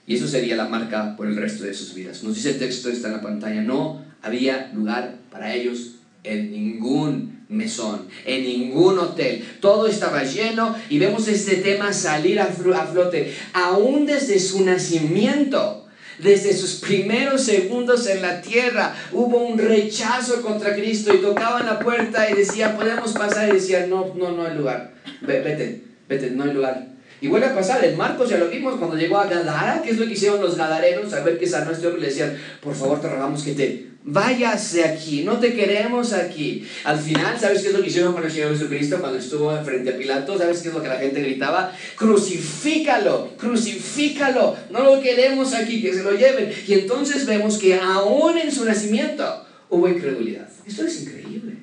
[0.05, 2.25] Y eso sería la marca por el resto de sus vidas.
[2.25, 5.93] Nos dice el texto, está en la pantalla, no había lugar para ellos
[6.25, 9.45] en ningún mesón, en ningún hotel.
[9.61, 15.88] Todo estaba lleno y vemos este tema salir a flote, aún desde su nacimiento
[16.18, 21.78] desde sus primeros segundos en la tierra hubo un rechazo contra Cristo y tocaban la
[21.78, 26.44] puerta y decían, podemos pasar y decían, no, no, no hay lugar, vete, vete, no
[26.44, 26.97] hay lugar.
[27.21, 29.99] Y vuelve a pasar, en Marcos ya lo vimos cuando llegó a Gadara, que es
[29.99, 33.01] lo que hicieron los gadarenos, a ver que sanó este hombre, le decían, por favor
[33.01, 36.66] te rogamos que te váyase aquí, no te queremos aquí.
[36.85, 39.90] Al final, ¿sabes qué es lo que hicieron con el Señor Jesucristo cuando estuvo frente
[39.90, 40.38] a Pilato?
[40.38, 41.73] ¿Sabes qué es lo que la gente gritaba?
[41.97, 46.53] Crucifícalo, crucifícalo, no lo queremos aquí, que se lo lleven.
[46.66, 50.49] Y entonces vemos que aún en su nacimiento hubo incredulidad.
[50.66, 51.55] Esto es increíble.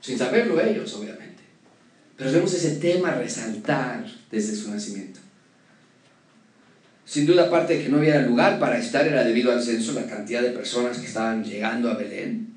[0.00, 1.23] Sin saberlo ellos, obviamente.
[2.16, 5.20] Pero vemos ese tema resaltar desde su nacimiento.
[7.04, 10.06] Sin duda, aparte de que no hubiera lugar para estar, era debido al censo, la
[10.06, 12.54] cantidad de personas que estaban llegando a Belén.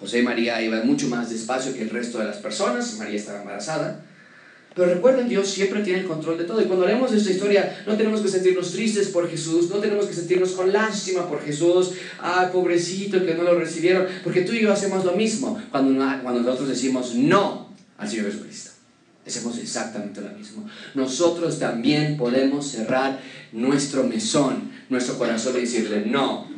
[0.00, 3.40] José y María iban mucho más despacio que el resto de las personas, María estaba
[3.40, 4.04] embarazada.
[4.74, 6.60] Pero recuerden, Dios siempre tiene el control de todo.
[6.62, 10.14] Y cuando leemos esta historia, no tenemos que sentirnos tristes por Jesús, no tenemos que
[10.14, 11.92] sentirnos con lástima por Jesús.
[12.18, 14.06] Ay, pobrecito que no lo recibieron.
[14.24, 18.72] Porque tú y yo hacemos lo mismo cuando, cuando nosotros decimos no al Señor Jesucristo.
[19.26, 20.68] Hacemos exactamente lo mismo.
[20.94, 23.20] Nosotros también podemos cerrar
[23.52, 26.50] nuestro mesón, nuestro corazón y decirle no.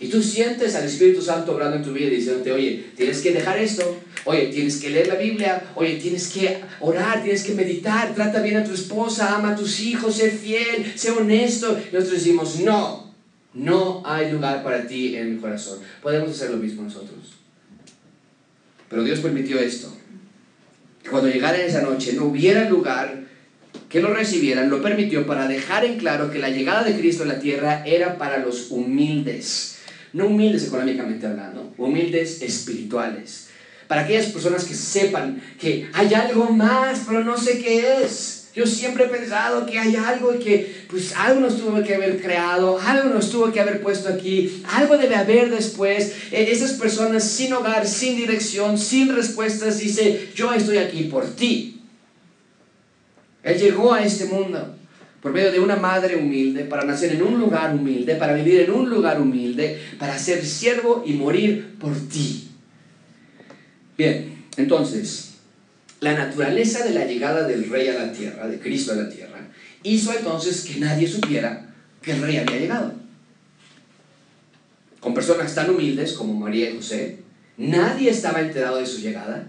[0.00, 3.58] Y tú sientes al Espíritu Santo obrando en tu vida diciéndote, oye, tienes que dejar
[3.58, 8.42] esto, oye, tienes que leer la Biblia, oye, tienes que orar, tienes que meditar, trata
[8.42, 11.78] bien a tu esposa, ama a tus hijos, sé fiel, sé honesto.
[11.78, 13.14] Y nosotros decimos, no,
[13.54, 15.78] no hay lugar para ti en mi corazón.
[16.02, 17.36] Podemos hacer lo mismo nosotros.
[18.90, 19.96] Pero Dios permitió esto
[21.10, 23.24] cuando llegara esa noche no hubiera lugar
[23.88, 27.26] que lo recibieran, lo permitió para dejar en claro que la llegada de Cristo a
[27.26, 29.76] la tierra era para los humildes,
[30.12, 33.48] no humildes económicamente hablando, humildes espirituales,
[33.86, 38.35] para aquellas personas que sepan que hay algo más, pero no sé qué es.
[38.56, 42.80] Yo siempre he pensado que hay algo que pues algo nos tuvo que haber creado,
[42.80, 46.14] algo nos tuvo que haber puesto aquí, algo debe haber después.
[46.32, 51.82] E, esas personas sin hogar, sin dirección, sin respuestas, dice, yo estoy aquí por ti.
[53.42, 54.74] Él llegó a este mundo
[55.20, 58.70] por medio de una madre humilde, para nacer en un lugar humilde, para vivir en
[58.70, 62.48] un lugar humilde, para ser siervo y morir por ti.
[63.98, 65.35] Bien, entonces,
[66.00, 69.48] la naturaleza de la llegada del rey a la tierra, de Cristo a la tierra,
[69.82, 72.94] hizo entonces que nadie supiera que el rey había llegado.
[75.00, 77.18] Con personas tan humildes como María y José,
[77.56, 79.48] nadie estaba enterado de su llegada.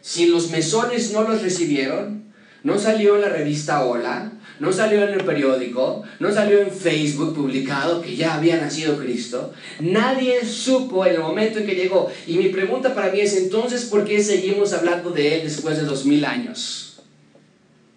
[0.00, 2.24] Si los mesones no los recibieron,
[2.62, 7.34] no salió en la revista Hola, no salió en el periódico, no salió en Facebook
[7.34, 9.52] publicado que ya había nacido Cristo.
[9.80, 12.10] Nadie supo en el momento en que llegó.
[12.26, 15.84] Y mi pregunta para mí es entonces, ¿por qué seguimos hablando de Él después de
[15.84, 16.88] dos mil años?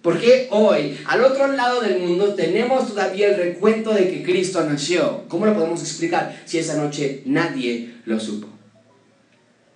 [0.01, 4.63] ¿Por qué hoy, al otro lado del mundo, tenemos todavía el recuento de que Cristo
[4.63, 5.25] nació?
[5.27, 8.47] ¿Cómo lo podemos explicar si esa noche nadie lo supo?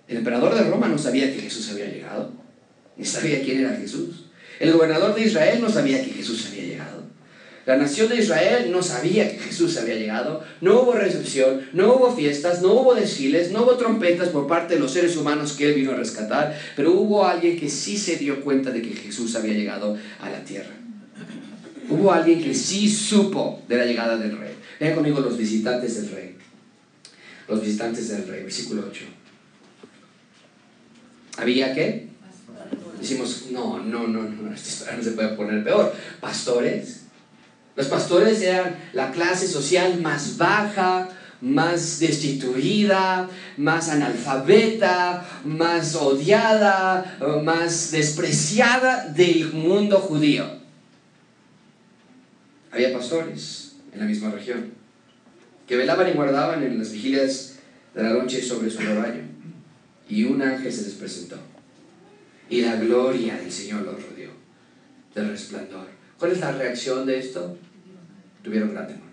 [0.08, 2.32] El emperador de Roma no sabía que Jesús había llegado,
[2.96, 4.25] ni sabía quién era Jesús.
[4.58, 7.04] El gobernador de Israel no sabía que Jesús había llegado.
[7.66, 10.42] La nación de Israel no sabía que Jesús había llegado.
[10.60, 14.80] No hubo recepción, no hubo fiestas, no hubo desfiles, no hubo trompetas por parte de
[14.80, 18.40] los seres humanos que Él vino a rescatar, pero hubo alguien que sí se dio
[18.42, 20.70] cuenta de que Jesús había llegado a la tierra.
[21.88, 24.54] Hubo alguien que sí supo de la llegada del rey.
[24.78, 26.36] Vean conmigo los visitantes del rey.
[27.48, 29.04] Los visitantes del rey, versículo 8.
[31.38, 32.08] ¿Había qué?
[33.06, 35.94] Decimos, no, no, no, no, no se puede poner peor.
[36.20, 37.02] Pastores.
[37.76, 41.08] Los pastores eran la clase social más baja,
[41.40, 50.44] más destituida, más analfabeta, más odiada, más despreciada del mundo judío.
[52.72, 54.72] Había pastores en la misma región
[55.68, 57.58] que velaban y guardaban en las vigilias
[57.94, 59.22] de la noche sobre su rebaño.
[60.08, 61.38] Y un ángel se les presentó
[62.48, 64.30] y la gloria del Señor los rodeó,
[65.14, 65.88] del resplandor.
[66.18, 67.56] ¿Cuál es la reacción de esto?
[68.42, 69.06] Tuvieron gran temor.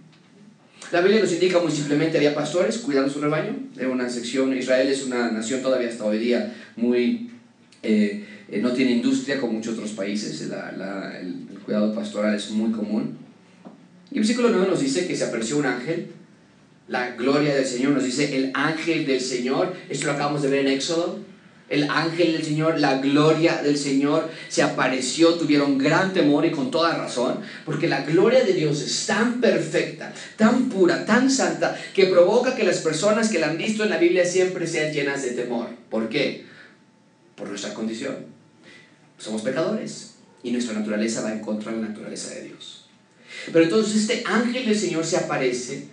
[0.91, 3.55] La Biblia nos indica muy simplemente había pastores cuidando su rebaño.
[3.77, 7.31] Era una sección, Israel es una nación todavía hasta hoy día muy,
[7.81, 12.71] eh, eh, no tiene industria como muchos otros países, el, el, cuidado pastoral es muy
[12.71, 13.17] común.
[14.11, 16.07] Y el versículo 9 nos dice que se apareció un ángel,
[16.87, 20.67] la gloria del Señor, nos dice el ángel del Señor, esto lo acabamos de ver
[20.67, 21.19] en Éxodo,
[21.73, 26.69] el ángel del Señor, la gloria del Señor se apareció, tuvieron gran temor y con
[26.69, 32.05] toda razón, porque la gloria de Dios es tan perfecta, tan pura, tan santa, que
[32.05, 35.31] provoca que las personas que la han visto en la Biblia siempre sean llenas de
[35.31, 35.69] temor.
[35.89, 36.45] ¿Por qué?
[37.35, 38.17] Por nuestra condición.
[39.17, 42.85] Somos pecadores y nuestra naturaleza va en contra de la naturaleza de Dios.
[43.51, 45.87] Pero entonces este ángel del Señor se aparece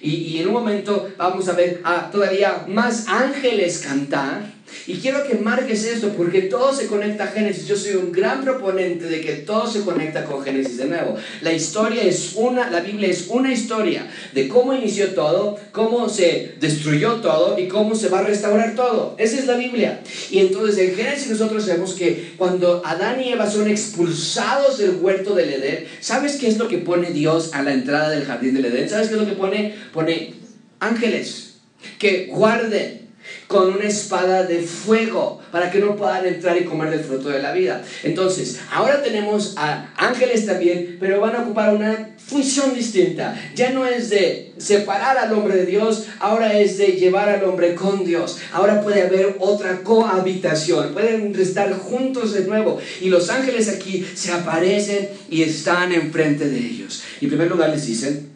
[0.00, 4.54] y, y en un momento vamos a ver a todavía más ángeles cantar
[4.86, 7.66] y quiero que marques esto porque todo se conecta a Génesis.
[7.66, 11.16] Yo soy un gran proponente de que todo se conecta con Génesis de nuevo.
[11.40, 16.54] La historia es una, la Biblia es una historia de cómo inició todo, cómo se
[16.60, 19.14] destruyó todo y cómo se va a restaurar todo.
[19.18, 20.00] Esa es la Biblia.
[20.30, 25.34] Y entonces en Génesis nosotros vemos que cuando Adán y Eva son expulsados del huerto
[25.34, 28.66] del Edén, ¿sabes qué es lo que pone Dios a la entrada del jardín del
[28.66, 28.88] Edén?
[28.88, 29.74] ¿Sabes qué es lo que pone?
[29.92, 30.34] Pone
[30.80, 31.54] ángeles
[31.98, 33.03] que guarden
[33.46, 37.42] con una espada de fuego para que no puedan entrar y comer del fruto de
[37.42, 37.82] la vida.
[38.02, 43.36] Entonces, ahora tenemos a ángeles también, pero van a ocupar una función distinta.
[43.54, 47.74] Ya no es de separar al hombre de Dios, ahora es de llevar al hombre
[47.74, 48.38] con Dios.
[48.52, 52.80] Ahora puede haber otra cohabitación, pueden estar juntos de nuevo.
[53.00, 57.02] Y los ángeles aquí se aparecen y están enfrente de ellos.
[57.20, 58.30] Y en primer lugar les dicen,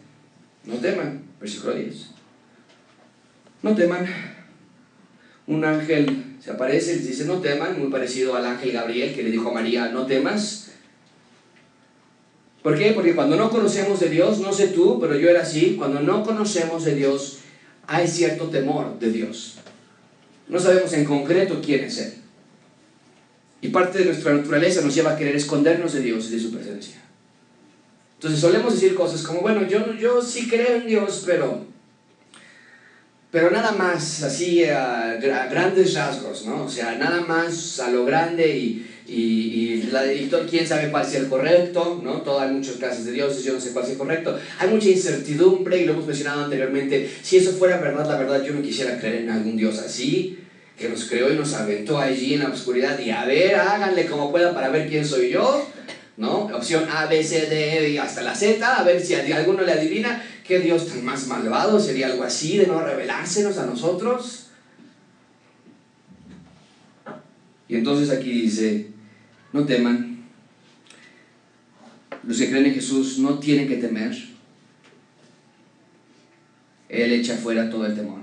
[0.65, 1.95] no teman, versículo 10.
[3.63, 4.38] No teman.
[5.49, 9.23] Un ángel se aparece y les dice, no teman, muy parecido al ángel Gabriel que
[9.23, 10.67] le dijo a María, no temas.
[12.61, 12.91] ¿Por qué?
[12.91, 16.23] Porque cuando no conocemos de Dios, no sé tú, pero yo era así, cuando no
[16.23, 17.39] conocemos de Dios,
[17.87, 19.55] hay cierto temor de Dios.
[20.47, 22.13] No sabemos en concreto quién es Él.
[23.61, 26.51] Y parte de nuestra naturaleza nos lleva a querer escondernos de Dios y de su
[26.51, 27.01] presencia.
[28.17, 31.65] Entonces solemos decir cosas como, bueno, yo, yo sí creo en Dios, pero,
[33.31, 36.63] pero nada más así a, a grandes rasgos, ¿no?
[36.63, 40.03] O sea, nada más a lo grande y, y, y, la,
[40.49, 42.21] quién sabe cuál sea el correcto, ¿no?
[42.21, 44.39] Todo, hay muchos casos de dioses, yo no sé cuál sea el correcto.
[44.57, 47.07] Hay mucha incertidumbre y lo hemos mencionado anteriormente.
[47.21, 50.39] Si eso fuera verdad, la verdad, yo no quisiera creer en algún dios así,
[50.75, 54.31] que nos creó y nos aventó allí en la oscuridad y a ver, háganle como
[54.31, 55.67] puedan para ver quién soy yo,
[56.17, 56.45] ¿no?
[56.53, 59.73] Opción A, B, C, D y hasta la Z, a ver si a alguno le
[59.73, 64.47] adivina qué dios tan más malvado sería algo así de no revelársenos a nosotros.
[67.67, 68.87] Y entonces aquí dice,
[69.53, 70.25] no teman.
[72.23, 74.17] Los que creen en Jesús no tienen que temer.
[76.89, 78.21] Él echa fuera todo el temor.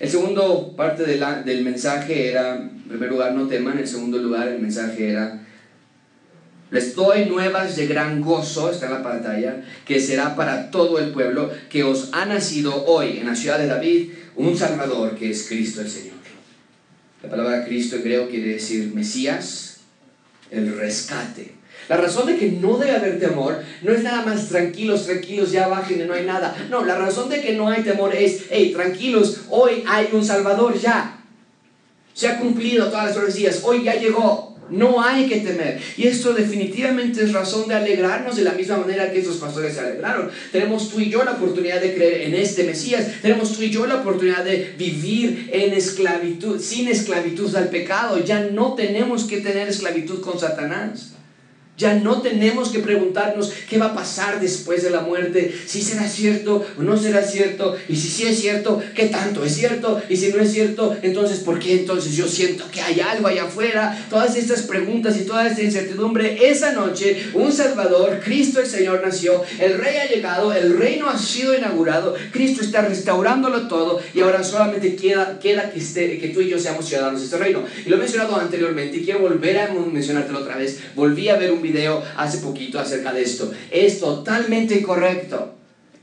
[0.00, 3.78] El segundo parte del mensaje era, en primer lugar, no teman.
[3.78, 5.45] En segundo lugar, el mensaje era,
[6.70, 11.12] les doy nuevas de gran gozo, está en la pantalla, que será para todo el
[11.12, 15.46] pueblo, que os ha nacido hoy en la ciudad de David un Salvador, que es
[15.48, 16.16] Cristo el Señor.
[17.22, 19.78] La palabra Cristo creo quiere decir Mesías,
[20.50, 21.52] el rescate.
[21.88, 25.68] La razón de que no debe haber temor no es nada más tranquilos, tranquilos, ya
[25.68, 26.56] bajen no hay nada.
[26.68, 30.78] No, la razón de que no hay temor es, hey, tranquilos, hoy hay un Salvador
[30.78, 31.20] ya.
[32.12, 34.55] Se ha cumplido todas las profecías, hoy ya llegó.
[34.70, 35.80] No hay que temer.
[35.96, 39.80] Y esto definitivamente es razón de alegrarnos de la misma manera que estos pastores se
[39.80, 40.30] alegraron.
[40.52, 43.20] Tenemos tú y yo la oportunidad de creer en este Mesías.
[43.22, 48.22] Tenemos tú y yo la oportunidad de vivir en esclavitud, sin esclavitud al pecado.
[48.24, 51.15] Ya no tenemos que tener esclavitud con Satanás.
[51.76, 56.08] Ya no tenemos que preguntarnos qué va a pasar después de la muerte, si será
[56.08, 60.16] cierto o no será cierto, y si sí es cierto, qué tanto es cierto, y
[60.16, 64.06] si no es cierto, entonces ¿por qué entonces yo siento que hay algo allá afuera?
[64.08, 69.42] Todas estas preguntas y toda esta incertidumbre, esa noche un Salvador, Cristo el Señor nació,
[69.58, 74.42] el Rey ha llegado, el reino ha sido inaugurado, Cristo está restaurándolo todo y ahora
[74.42, 75.80] solamente queda, queda que,
[76.18, 77.64] que tú y yo seamos ciudadanos de este reino.
[77.84, 80.80] Y lo he mencionado anteriormente y quiero volver a mencionártelo otra vez.
[80.94, 83.52] Volví a ver un video hace poquito acerca de esto.
[83.70, 85.54] Es totalmente incorrecto,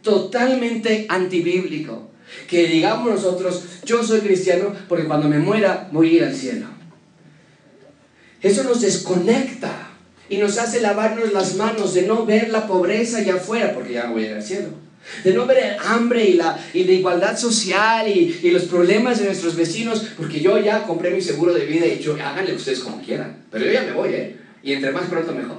[0.02, 2.10] totalmente antibíblico.
[2.48, 6.68] Que digamos nosotros, yo soy cristiano porque cuando me muera voy a ir al cielo.
[8.42, 9.90] Eso nos desconecta
[10.30, 14.08] y nos hace lavarnos las manos de no ver la pobreza allá afuera porque ya
[14.08, 14.70] voy a ir al cielo.
[15.24, 19.26] De no ver el hambre y la, y igualdad social y, y, los problemas de
[19.26, 23.02] nuestros vecinos, porque yo ya compré mi seguro de vida y yo, háganle ustedes como
[23.02, 23.44] quieran.
[23.52, 24.38] Pero yo ya me voy, ¿eh?
[24.64, 25.58] Y entre más pronto mejor.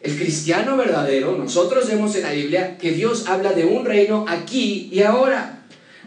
[0.00, 4.88] El cristiano verdadero, nosotros vemos en la Biblia que Dios habla de un reino aquí
[4.92, 5.57] y ahora.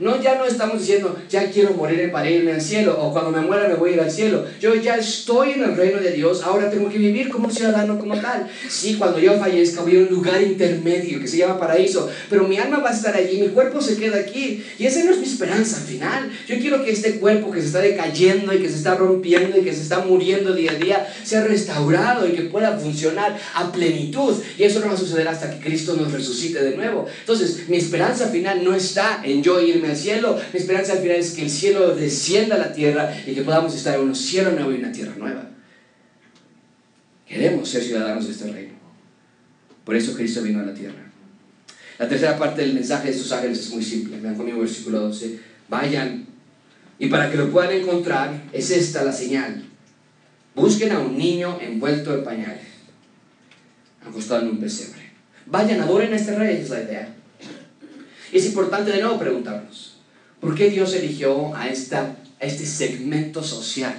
[0.02, 3.42] No, ya no estamos diciendo, ya quiero morir para irme al cielo, o cuando me
[3.42, 4.44] muera me voy a ir al cielo.
[4.60, 8.20] Yo ya estoy en el reino de Dios, ahora tengo que vivir como ciudadano como
[8.20, 8.50] tal.
[8.68, 12.58] Sí, cuando yo fallezca voy a un lugar intermedio que se llama paraíso, pero mi
[12.58, 14.66] alma va a estar allí, mi cuerpo se queda aquí.
[14.80, 16.32] Y esa no es mi esperanza final.
[16.48, 19.62] Yo quiero que este cuerpo que se está decayendo y que se está rompiendo y
[19.62, 24.34] que se está muriendo día a día sea restaurado y que pueda funcionar a plenitud.
[24.58, 27.06] Y eso no va a suceder hasta que Cristo nos resucite de nuevo.
[27.20, 30.40] Entonces, mi esperanza final no está en yo irme al cielo.
[30.54, 33.76] Mi esperanza al final es que el cielo descienda a la tierra y que podamos
[33.76, 35.50] estar en un cielo nuevo y una tierra nueva.
[37.28, 38.74] Queremos ser ciudadanos de este reino.
[39.86, 41.02] Por eso Cristo vino a la tierra.
[41.98, 44.20] La tercera parte del mensaje de estos ángeles es muy simple.
[44.20, 45.40] Vean conmigo versículo 12.
[45.70, 46.26] Vayan.
[46.98, 49.64] Y para que lo puedan encontrar, es esta la señal.
[50.56, 52.68] Busquen a un niño envuelto en pañales,
[54.06, 55.12] acostado en un pesebre.
[55.46, 57.16] Vayan, adoren a este rey, es la idea.
[58.32, 59.98] Es importante de nuevo preguntarnos,
[60.40, 63.94] ¿por qué Dios eligió a, esta, a este segmento social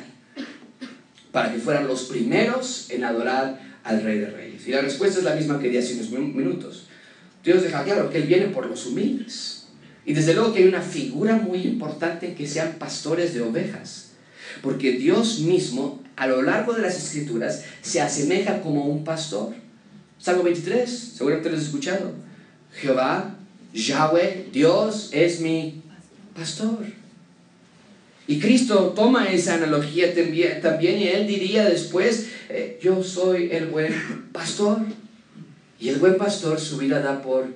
[1.30, 4.66] para que fueran los primeros en adorar al Rey de Reyes?
[4.66, 6.86] Y la respuesta es la misma que di hace unos minutos.
[7.44, 9.66] Dios deja claro que Él viene por los humildes.
[10.06, 14.12] Y desde luego que hay una figura muy importante que sean pastores de ovejas.
[14.62, 19.54] Porque Dios mismo, a lo largo de las escrituras, se asemeja como un pastor.
[20.18, 22.12] Salmo 23, seguramente lo has escuchado.
[22.72, 23.36] Jehová,
[23.72, 25.82] Yahweh, Dios es mi
[26.34, 26.84] pastor.
[28.26, 33.92] Y Cristo toma esa analogía también, y él diría después, eh, yo soy el buen
[34.32, 34.78] pastor.
[35.80, 37.46] Y el buen pastor su vida da por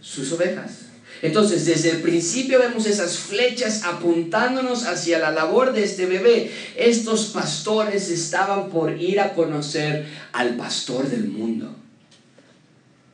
[0.00, 0.84] sus ovejas.
[1.22, 6.50] Entonces, desde el principio vemos esas flechas apuntándonos hacia la labor de este bebé.
[6.76, 11.74] Estos pastores estaban por ir a conocer al pastor del mundo.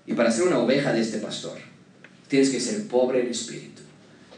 [0.06, 1.69] Y para ser una oveja de este pastor,
[2.30, 3.82] tienes que ser pobre en espíritu.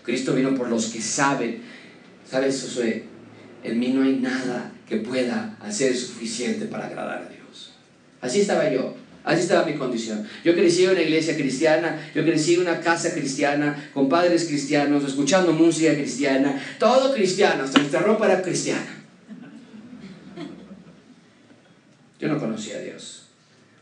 [0.02, 1.60] Cristo vino por los que saben.
[2.28, 3.04] ¿Sabes, Josué?
[3.62, 7.74] En mí no hay nada que pueda hacer suficiente para agradar a Dios.
[8.22, 8.96] Así estaba yo.
[9.24, 10.26] Así estaba mi condición.
[10.42, 15.04] Yo crecí en una iglesia cristiana, yo crecí en una casa cristiana, con padres cristianos,
[15.04, 19.04] escuchando música cristiana, todo cristiano, hasta nuestra ropa era cristiana.
[22.18, 23.26] Yo no conocía a Dios,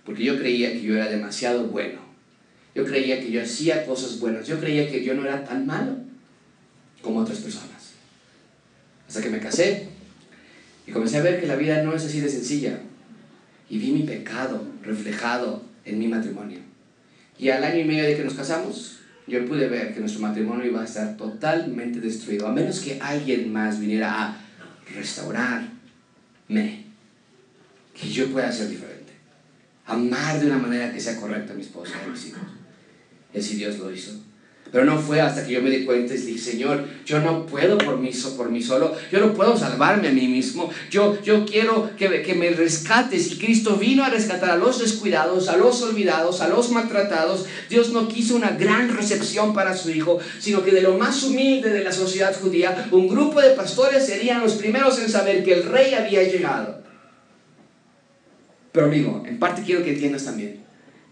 [0.05, 2.00] porque yo creía que yo era demasiado bueno.
[2.81, 4.47] Yo creía que yo hacía cosas buenas.
[4.47, 5.99] Yo creía que yo no era tan malo
[7.03, 7.93] como otras personas.
[9.07, 9.89] Hasta que me casé
[10.87, 12.81] y comencé a ver que la vida no es así de sencilla
[13.68, 16.61] y vi mi pecado reflejado en mi matrimonio.
[17.39, 20.64] Y al año y medio de que nos casamos, yo pude ver que nuestro matrimonio
[20.64, 24.41] iba a estar totalmente destruido, a menos que alguien más viniera a
[24.95, 25.68] restaurarme,
[26.49, 29.12] que yo pueda ser diferente,
[29.85, 32.60] amar de una manera que sea correcta a mi esposa y a mis hijos.
[33.35, 34.12] Y Dios lo hizo.
[34.72, 37.76] Pero no fue hasta que yo me di cuenta y dije, Señor, yo no puedo
[37.76, 41.91] por mí, por mí solo, yo no puedo salvarme a mí mismo, yo, yo quiero
[41.97, 43.33] que, que me rescates.
[43.33, 47.47] Y Cristo vino a rescatar a los descuidados, a los olvidados, a los maltratados.
[47.68, 51.70] Dios no quiso una gran recepción para su Hijo, sino que de lo más humilde
[51.70, 55.64] de la sociedad judía, un grupo de pastores serían los primeros en saber que el
[55.64, 56.81] rey había llegado.
[58.70, 60.61] Pero amigo, en parte quiero que entiendas también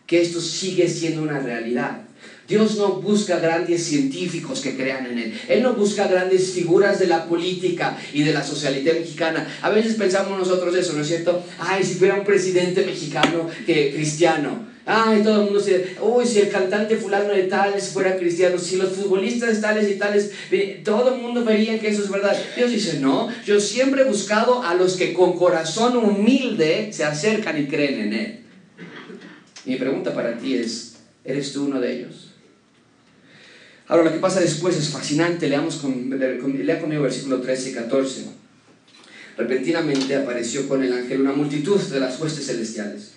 [0.09, 2.08] que esto sigue siendo una realidad.
[2.49, 5.41] Dios no busca grandes científicos que crean en Él.
[5.49, 9.47] Él no busca grandes figuras de la política y de la socialidad mexicana.
[9.61, 11.45] A veces pensamos nosotros eso, ¿no es cierto?
[11.59, 14.67] Ay, si fuera un presidente mexicano que cristiano.
[14.87, 15.97] Ay, todo el mundo se...
[16.01, 20.31] Uy, si el cantante fulano de tales fuera cristiano, si los futbolistas tales y tales,
[20.83, 22.35] todo el mundo vería que eso es verdad.
[22.57, 27.61] Dios dice, no, yo siempre he buscado a los que con corazón humilde se acercan
[27.61, 28.39] y creen en Él.
[29.67, 32.28] Mi pregunta para ti es, ¿eres tú uno de ellos?
[33.89, 35.49] Ahora, lo que pasa después es fascinante.
[35.49, 38.25] Leamos con, lea conmigo versículo 13 y 14.
[39.37, 43.13] Repentinamente apareció con el ángel una multitud de las huestes celestiales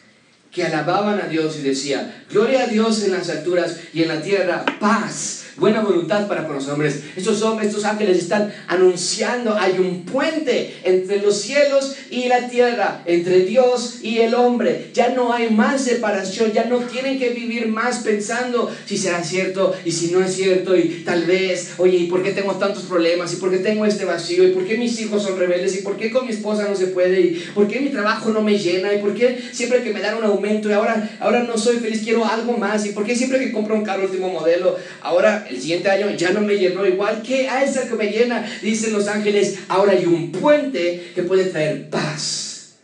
[0.52, 4.22] que alababan a Dios y decía, gloria a Dios en las alturas y en la
[4.22, 7.03] tierra, paz buena voluntad para con los hombres.
[7.16, 13.03] Estos hombres, estos ángeles están anunciando, hay un puente entre los cielos y la tierra,
[13.05, 14.89] entre Dios y el hombre.
[14.93, 19.74] Ya no hay más separación, ya no tienen que vivir más pensando si será cierto
[19.86, 23.32] y si no es cierto y tal vez, oye, ¿y por qué tengo tantos problemas?
[23.32, 24.43] ¿Y por qué tengo este vacío?
[24.43, 25.78] ¿Y por qué mis hijos son rebeldes?
[25.78, 27.22] ¿Y por qué con mi esposa no se puede?
[27.22, 28.91] ¿Y por qué mi trabajo no me llena?
[28.95, 32.01] ¿Y por qué siempre que me dan un aumento y ahora, ahora no soy feliz,
[32.03, 32.84] quiero algo más?
[32.88, 36.32] ¿Y por qué siempre que compro un carro último modelo, ahora el siguiente año ya
[36.32, 37.22] no me llenó igual.
[37.22, 38.49] que a esa que me llena?
[38.62, 42.76] Dicen los ángeles, ahora hay un puente que puede traer paz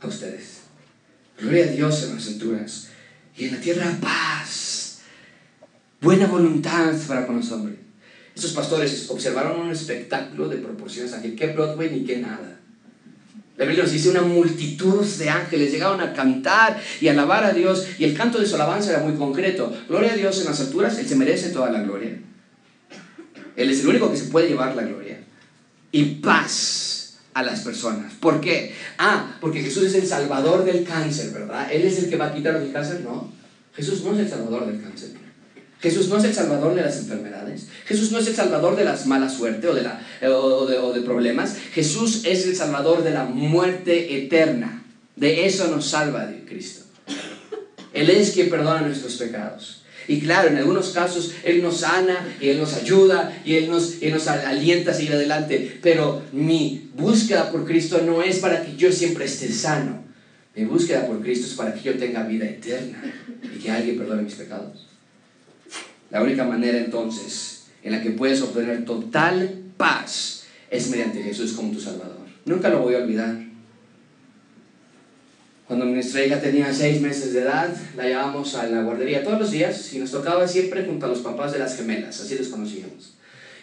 [0.00, 0.58] a ustedes.
[1.40, 2.88] Gloria a Dios en las alturas
[3.36, 5.00] y en la tierra paz.
[6.00, 7.78] Buena voluntad para con los hombres.
[8.34, 12.57] Estos pastores observaron un espectáculo de proporciones aquí, que Broadway ni que nada.
[13.58, 18.04] La nos dice una multitud de ángeles llegaron a cantar y alabar a Dios y
[18.04, 19.76] el canto de su alabanza era muy concreto.
[19.88, 22.20] Gloria a Dios en las alturas, Él se merece toda la gloria.
[23.56, 25.18] Él es el único que se puede llevar la gloria.
[25.90, 28.12] Y paz a las personas.
[28.14, 28.72] ¿Por qué?
[28.96, 31.68] Ah, porque Jesús es el salvador del cáncer, ¿verdad?
[31.72, 33.32] Él es el que va a quitar el cáncer, no.
[33.74, 35.10] Jesús no es el salvador del cáncer.
[35.80, 37.68] Jesús no es el salvador de las enfermedades.
[37.88, 39.98] Jesús no es el salvador de las malas suerte o de, la,
[40.30, 41.56] o de, o de problemas.
[41.72, 44.84] Jesús es el salvador de la muerte eterna.
[45.16, 46.84] De eso nos salva Cristo.
[47.94, 49.84] Él es quien perdona nuestros pecados.
[50.06, 54.02] Y claro, en algunos casos Él nos sana y Él nos ayuda y Él nos,
[54.02, 55.78] Él nos alienta a seguir adelante.
[55.82, 60.04] Pero mi búsqueda por Cristo no es para que yo siempre esté sano.
[60.54, 63.02] Mi búsqueda por Cristo es para que yo tenga vida eterna
[63.42, 64.88] y que alguien perdone mis pecados.
[66.10, 71.72] La única manera entonces en la que puedes obtener total paz es mediante Jesús como
[71.72, 72.26] tu Salvador.
[72.44, 73.48] Nunca lo voy a olvidar.
[75.66, 79.50] Cuando nuestra hija tenía seis meses de edad, la llevábamos a la guardería todos los
[79.50, 83.14] días y nos tocaba siempre junto a los papás de las gemelas, así los conocíamos.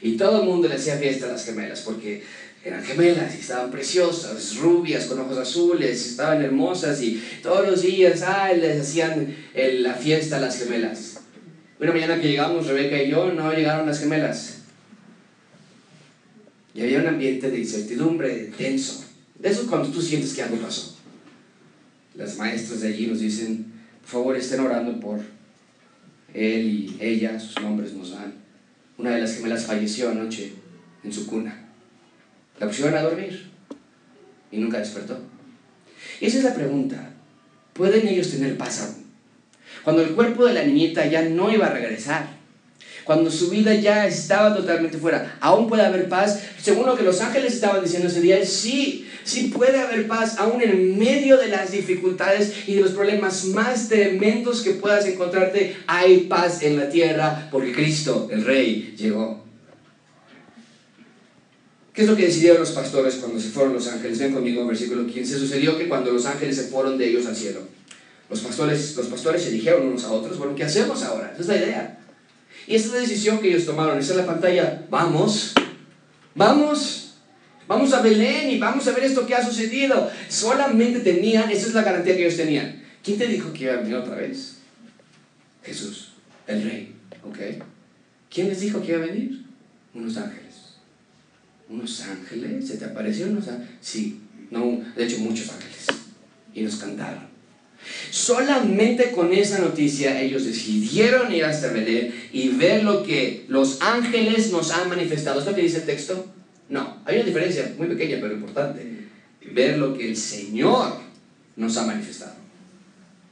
[0.04, 2.24] Y todo el mundo le hacía fiesta a las gemelas porque
[2.64, 8.22] eran gemelas y estaban preciosas, rubias, con ojos azules, estaban hermosas y todos los días
[8.22, 11.15] ay, les hacían la fiesta a las gemelas.
[11.80, 14.60] Una mañana que llegamos, Rebeca y yo, no llegaron las gemelas.
[16.74, 19.06] Y había un ambiente de incertidumbre, tenso.
[19.40, 20.96] De eso cuando tú sientes que algo pasó
[22.18, 23.66] las maestras de allí nos dicen,
[24.02, 25.20] por favor estén orando por
[26.34, 28.34] él y ella, sus nombres nos dan.
[28.98, 30.54] Una de las gemelas falleció anoche
[31.04, 31.70] en su cuna.
[32.60, 33.50] La pusieron a dormir
[34.52, 35.20] y nunca despertó.
[36.22, 37.14] Y esa es la pregunta.
[37.74, 38.98] ¿Pueden ellos tener paz?
[39.86, 42.28] Cuando el cuerpo de la niñita ya no iba a regresar,
[43.04, 46.42] cuando su vida ya estaba totalmente fuera, aún puede haber paz.
[46.60, 50.60] Según lo que los ángeles estaban diciendo ese día, sí, sí puede haber paz aún
[50.64, 55.78] en medio de las dificultades y de los problemas más tremendos que puedas encontrarte.
[55.86, 59.46] Hay paz en la tierra porque Cristo, el Rey, llegó.
[61.94, 64.18] ¿Qué es lo que decidieron los pastores cuando se fueron los ángeles?
[64.18, 65.38] Ven conmigo, versículo 15.
[65.38, 67.62] Sucedió que cuando los ángeles se fueron de ellos al cielo,
[68.30, 71.32] los pastores, los pastores se dijeron unos a otros, bueno, ¿qué hacemos ahora?
[71.34, 72.00] Esa es la idea.
[72.68, 74.00] Y esa es la decisión que ellos tomaron.
[74.00, 74.86] Esa es la pantalla.
[74.90, 75.54] Vamos,
[76.34, 77.06] vamos,
[77.68, 80.10] Vamos a Belén y vamos a ver esto que ha sucedido.
[80.30, 82.84] Solamente tenían, esa es la garantía que ellos tenían.
[83.04, 84.58] ¿Quién te dijo que iba a venir otra vez?
[85.64, 86.14] Jesús,
[86.48, 86.96] el rey.
[87.24, 87.38] ¿Ok?
[88.30, 89.46] ¿Quién les dijo que iba a venir?
[89.96, 90.76] Unos ángeles.
[91.68, 92.68] ¿Unos ángeles?
[92.68, 93.44] ¿Se te aparecieron?
[93.82, 94.22] Sí,
[94.52, 95.88] no, de hecho muchos ángeles.
[96.54, 97.35] Y nos cantaron.
[98.10, 104.52] Solamente con esa noticia ellos decidieron ir hasta Belén y ver lo que los ángeles
[104.52, 105.40] nos han manifestado.
[105.40, 106.26] ¿Es lo que dice el texto?
[106.70, 108.82] No, hay una diferencia muy pequeña pero importante.
[109.52, 110.94] Ver lo que el Señor
[111.56, 112.34] nos ha manifestado.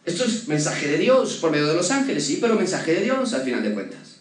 [0.06, 3.34] Esto es mensaje de Dios por medio de los ángeles, sí, pero mensaje de Dios
[3.34, 4.13] al final de cuentas.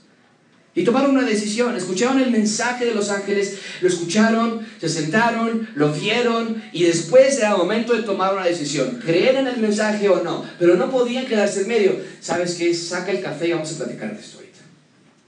[0.75, 5.93] Y tomaron una decisión, escucharon el mensaje de los ángeles, lo escucharon, se sentaron, lo
[5.93, 10.47] vieron y después era momento de tomar una decisión, creer en el mensaje o no,
[10.59, 12.01] pero no podían quedarse en medio.
[12.21, 12.73] ¿Sabes qué?
[12.75, 14.61] Saca el café y vamos a platicar de esto ahorita.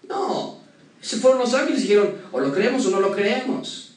[0.08, 0.60] No,
[1.02, 3.92] se fueron los ángeles y dijeron, o lo creemos o no lo creemos.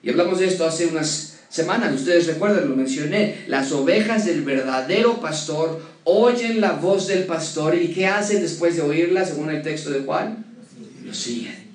[0.00, 5.20] Y hablamos de esto hace unas semanas, ustedes recuerdan, lo mencioné, las ovejas del verdadero
[5.20, 9.90] pastor oyen la voz del pastor y ¿qué hacen después de oírla según el texto
[9.90, 10.46] de Juan?
[11.04, 11.66] Lo siguen.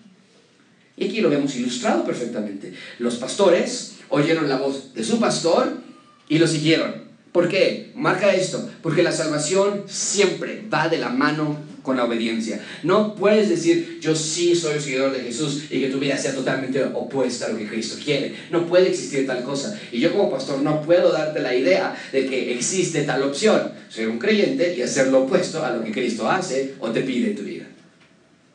[0.95, 2.73] Y aquí lo vemos ilustrado perfectamente.
[2.99, 5.81] Los pastores oyeron la voz de su pastor
[6.29, 7.03] y lo siguieron.
[7.33, 7.91] ¿Por qué?
[7.93, 12.61] Marca esto, porque la salvación siempre va de la mano con la obediencia.
[12.83, 16.83] No puedes decir, yo sí soy seguidor de Jesús y que tu vida sea totalmente
[16.83, 18.35] opuesta a lo que Cristo quiere.
[18.49, 19.79] No puede existir tal cosa.
[19.91, 23.71] Y yo como pastor no puedo darte la idea de que existe tal opción.
[23.89, 27.31] Ser un creyente y hacer lo opuesto a lo que Cristo hace o te pide
[27.31, 27.65] en tu vida.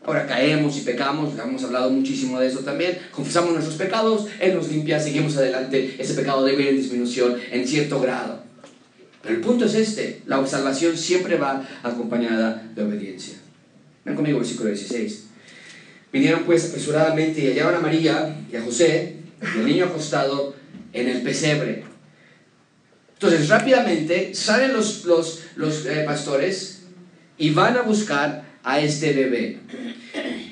[0.07, 4.69] Ahora caemos y pecamos, hemos hablado muchísimo de eso también, confesamos nuestros pecados, Él nos
[4.69, 8.46] limpia, seguimos adelante, ese pecado debe ir en disminución en cierto grado.
[9.29, 13.37] El punto es este, la salvación siempre va acompañada de obediencia.
[14.05, 15.25] Ven conmigo, versículo 16.
[16.13, 19.17] Vinieron pues apresuradamente y hallaron a María y a José,
[19.57, 20.55] el niño acostado
[20.93, 21.85] en el pesebre.
[23.15, 26.83] Entonces rápidamente salen los, los, los eh, pastores
[27.39, 29.59] y van a buscar a este bebé.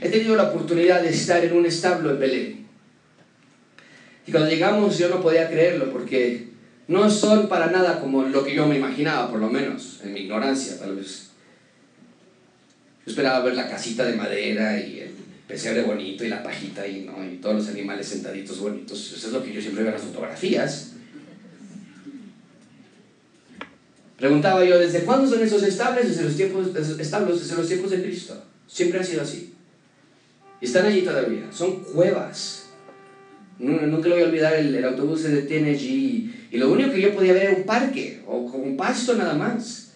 [0.00, 2.66] He tenido la oportunidad de estar en un establo en Belén.
[4.26, 6.53] Y cuando llegamos yo no podía creerlo porque
[6.88, 10.20] no son para nada como lo que yo me imaginaba, por lo menos, en mi
[10.20, 11.30] ignorancia tal vez.
[13.06, 15.10] Yo esperaba ver la casita de madera y el
[15.46, 17.24] pesebre bonito y la pajita y, ¿no?
[17.24, 19.12] y todos los animales sentaditos bonitos.
[19.16, 20.92] Eso es lo que yo siempre veo en las fotografías.
[24.16, 26.08] Preguntaba yo, ¿desde cuándo son esos estables?
[26.08, 26.68] Desde los tiempos,
[26.98, 28.42] establos, desde los tiempos de Cristo.
[28.66, 29.52] Siempre ha sido así.
[30.60, 31.50] Y están allí todavía.
[31.52, 32.63] Son cuevas.
[33.58, 37.14] Nunca lo voy a olvidar, el, el autobús se detiene y lo único que yo
[37.14, 39.92] podía ver era un parque o con un pasto nada más.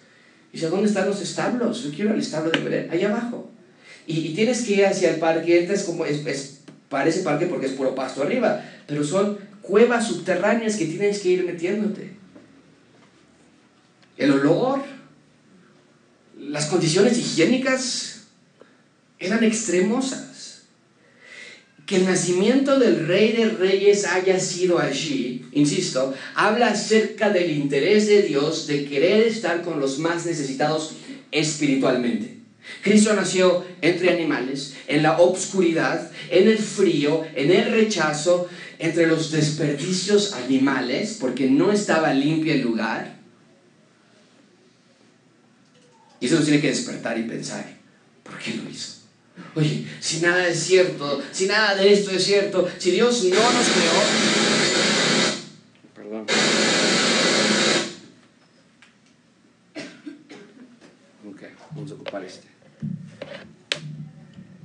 [0.52, 1.84] Y dice, ¿dónde están los establos?
[1.84, 3.50] Yo quiero el establo de Belén, allá abajo.
[4.06, 7.72] Y, tienes que ir hacia el parque, entras como, es, es, parece parque porque es
[7.72, 12.12] puro pasto arriba, pero son cuevas subterráneas que tienes que ir metiéndote.
[14.16, 14.82] El olor,
[16.38, 18.22] las condiciones higiénicas
[19.18, 20.27] eran extremosas
[21.88, 28.06] que el nacimiento del rey de reyes haya sido allí, insisto, habla acerca del interés
[28.06, 30.96] de Dios de querer estar con los más necesitados
[31.32, 32.40] espiritualmente.
[32.82, 38.46] Cristo nació entre animales, en la obscuridad, en el frío, en el rechazo,
[38.78, 43.16] entre los desperdicios animales, porque no estaba limpio el lugar.
[46.20, 47.64] Y eso nos tiene que despertar y pensar,
[48.24, 48.97] ¿por qué lo hizo?
[49.54, 53.68] Oye, si nada es cierto, si nada de esto es cierto, si Dios no nos
[53.68, 53.92] creó...
[55.94, 56.26] Perdón.
[61.28, 61.42] Ok,
[61.74, 62.46] vamos a ocupar este.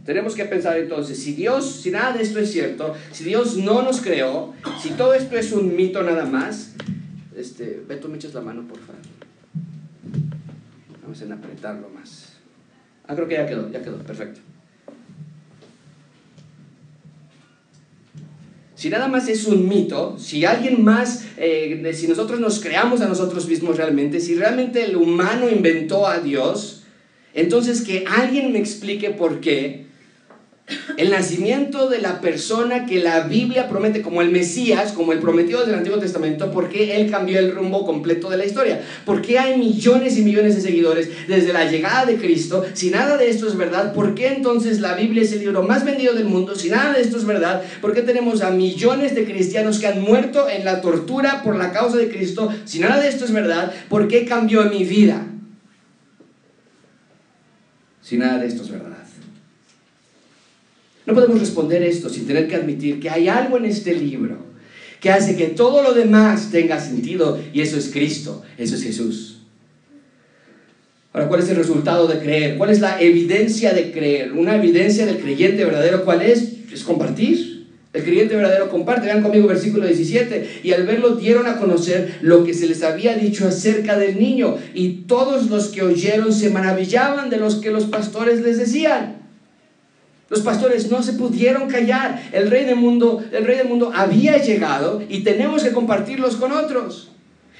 [0.05, 3.81] Tenemos que pensar entonces, si Dios, si nada de esto es cierto, si Dios no
[3.81, 6.73] nos creó, si todo esto es un mito nada más,
[7.35, 9.01] este, Beto, me echas la mano, por favor.
[11.01, 12.33] Vamos a apretarlo más.
[13.07, 14.41] Ah, creo que ya quedó, ya quedó, perfecto.
[18.83, 23.07] Si nada más es un mito, si alguien más, eh, si nosotros nos creamos a
[23.07, 26.83] nosotros mismos realmente, si realmente el humano inventó a Dios,
[27.33, 29.85] entonces que alguien me explique por qué
[30.97, 35.65] el nacimiento de la persona que la Biblia promete como el Mesías, como el prometido
[35.65, 38.81] del Antiguo Testamento, ¿por qué él cambió el rumbo completo de la historia?
[39.05, 42.65] ¿Por qué hay millones y millones de seguidores desde la llegada de Cristo?
[42.73, 45.83] Si nada de esto es verdad, ¿por qué entonces la Biblia es el libro más
[45.83, 46.55] vendido del mundo?
[46.55, 50.01] Si nada de esto es verdad, ¿por qué tenemos a millones de cristianos que han
[50.01, 52.53] muerto en la tortura por la causa de Cristo?
[52.63, 55.27] Si nada de esto es verdad, ¿por qué cambió mi vida?
[58.01, 59.02] Si nada de esto es verdad.
[61.05, 64.53] No podemos responder esto sin tener que admitir que hay algo en este libro
[65.03, 69.39] que hace que todo lo demás tenga sentido y eso es Cristo, eso es Jesús.
[71.11, 72.57] Ahora, ¿cuál es el resultado de creer?
[72.57, 74.31] ¿Cuál es la evidencia de creer?
[74.31, 76.53] Una evidencia del creyente verdadero, ¿cuál es?
[76.71, 77.67] Es compartir.
[77.91, 79.07] El creyente verdadero comparte.
[79.07, 80.61] Vean conmigo versículo 17.
[80.63, 84.57] Y al verlo dieron a conocer lo que se les había dicho acerca del niño.
[84.73, 89.22] Y todos los que oyeron se maravillaban de los que los pastores les decían.
[90.29, 92.29] Los pastores no se pudieron callar.
[92.31, 96.51] El rey del mundo, el rey del mundo había llegado y tenemos que compartirlos con
[96.51, 97.09] otros.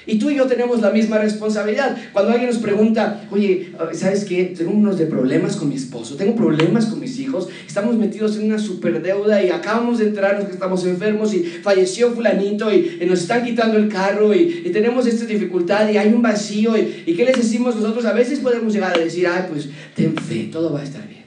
[0.06, 1.96] Y tú y yo tenemos la misma responsabilidad.
[2.12, 4.54] Cuando alguien nos pregunta, oye, ¿sabes qué?
[4.56, 8.46] Tengo unos de problemas con mi esposo, tengo problemas con mis hijos, estamos metidos en
[8.46, 13.44] una superdeuda y acabamos de enterarnos que estamos enfermos y falleció fulanito y, nos están
[13.44, 17.36] quitando el carro y, tenemos esta dificultad y hay un vacío y, y ¿qué les
[17.36, 18.04] decimos nosotros?
[18.06, 21.23] A veces podemos llegar a decir, ay, pues ten fe, todo va a estar bien.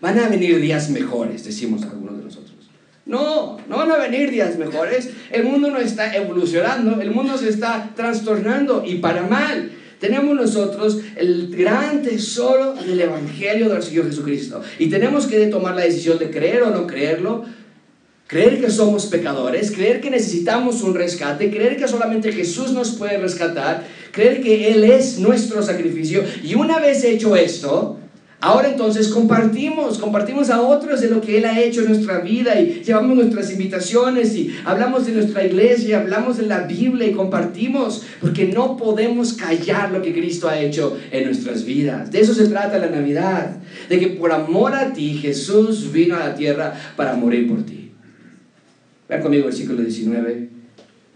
[0.00, 2.56] Van a venir días mejores, decimos algunos de nosotros.
[3.04, 5.10] No, no van a venir días mejores.
[5.30, 9.72] El mundo no está evolucionando, el mundo se está trastornando y para mal.
[9.98, 14.62] Tenemos nosotros el gran tesoro del Evangelio del Señor Jesucristo.
[14.78, 17.44] Y tenemos que tomar la decisión de creer o no creerlo.
[18.26, 23.18] Creer que somos pecadores, creer que necesitamos un rescate, creer que solamente Jesús nos puede
[23.18, 26.22] rescatar, creer que Él es nuestro sacrificio.
[26.44, 27.98] Y una vez hecho esto,
[28.42, 32.58] Ahora entonces compartimos, compartimos a otros de lo que Él ha hecho en nuestra vida
[32.58, 38.02] y llevamos nuestras invitaciones y hablamos de nuestra iglesia, hablamos de la Biblia y compartimos,
[38.18, 42.10] porque no podemos callar lo que Cristo ha hecho en nuestras vidas.
[42.10, 43.58] De eso se trata la Navidad,
[43.90, 47.92] de que por amor a ti Jesús vino a la tierra para morir por ti.
[49.06, 50.48] Vean conmigo el versículo 19.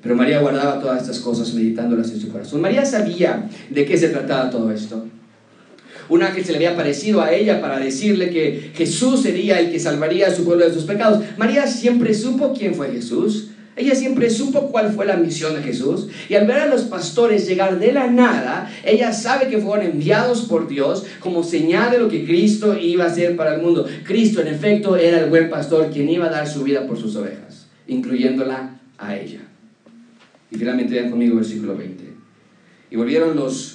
[0.03, 2.61] Pero María guardaba todas estas cosas meditándolas en su corazón.
[2.61, 5.07] María sabía de qué se trataba todo esto.
[6.09, 9.81] Un ángel se le había aparecido a ella para decirle que Jesús sería el que
[9.81, 11.25] salvaría a su pueblo de sus pecados.
[11.37, 13.49] María siempre supo quién fue Jesús.
[13.77, 16.09] Ella siempre supo cuál fue la misión de Jesús.
[16.29, 20.43] Y al ver a los pastores llegar de la nada, ella sabe que fueron enviados
[20.43, 23.87] por Dios como señal de lo que Cristo iba a hacer para el mundo.
[24.05, 27.17] Cristo, en efecto, era el buen pastor quien iba a dar su vida por sus
[27.17, 29.41] ovejas, incluyéndola a ella.
[30.53, 32.05] Y finalmente vean conmigo versículo 20.
[32.93, 33.74] Y volvieron los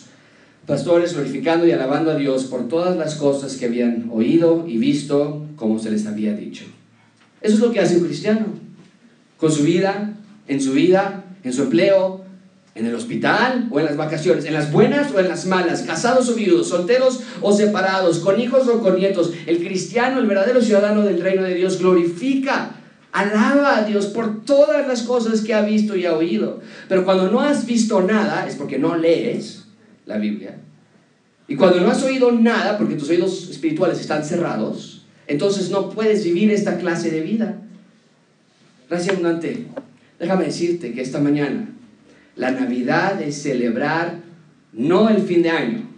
[0.69, 5.47] pastores glorificando y alabando a Dios por todas las cosas que habían oído y visto
[5.55, 6.63] como se les había dicho.
[7.41, 8.45] Eso es lo que hace un cristiano.
[9.37, 10.13] Con su vida,
[10.47, 12.23] en su vida, en su empleo,
[12.75, 16.29] en el hospital o en las vacaciones, en las buenas o en las malas, casados
[16.29, 19.33] o viudos, solteros o separados, con hijos o con nietos.
[19.47, 22.75] El cristiano, el verdadero ciudadano del reino de Dios, glorifica
[23.11, 26.59] Alaba a Dios por todas las cosas que ha visto y ha oído.
[26.87, 29.58] Pero cuando no has visto nada, es porque no lees,
[30.09, 30.55] la Biblia.
[31.47, 36.23] Y cuando no has oído nada, porque tus oídos espirituales están cerrados, entonces no puedes
[36.23, 37.61] vivir esta clase de vida.
[38.89, 39.67] Gracias abundante.
[40.19, 41.69] Déjame decirte que esta mañana
[42.35, 44.17] la Navidad es celebrar
[44.73, 45.89] no el fin de año.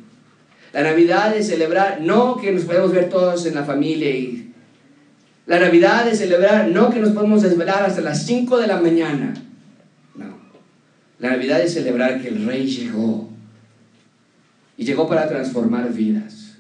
[0.74, 4.52] La Navidad es celebrar no que nos podemos ver todos en la familia y
[5.46, 9.34] la Navidad es celebrar no que nos podemos desvelar hasta las 5 de la mañana.
[10.16, 10.38] No.
[11.20, 13.31] La Navidad es celebrar que el rey llegó
[14.82, 16.58] y llegó para transformar vidas.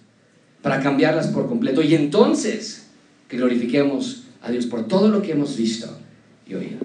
[0.61, 2.85] para cambiarlas por completo y entonces
[3.27, 5.87] que glorifiquemos a Dios por todo lo que hemos visto
[6.47, 6.81] y oído.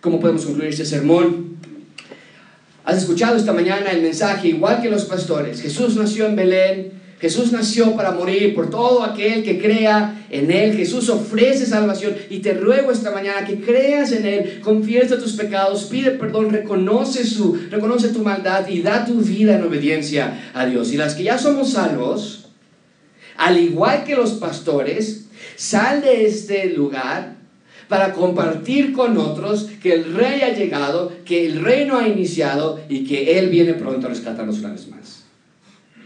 [0.00, 1.58] ¿Cómo podemos concluir este sermón?
[2.86, 5.60] Has escuchado esta mañana el mensaje, igual que los pastores.
[5.60, 6.92] Jesús nació en Belén,
[7.22, 10.76] Jesús nació para morir por todo aquel que crea en Él.
[10.76, 15.84] Jesús ofrece salvación y te ruego esta mañana que creas en Él, confiesa tus pecados,
[15.84, 20.92] pide perdón, reconoce, su, reconoce tu maldad y da tu vida en obediencia a Dios.
[20.92, 22.48] Y las que ya somos salvos,
[23.36, 27.36] al igual que los pastores, sal de este lugar
[27.86, 33.04] para compartir con otros que el rey ha llegado, que el reino ha iniciado y
[33.04, 35.21] que Él viene pronto a rescatarnos una vez más.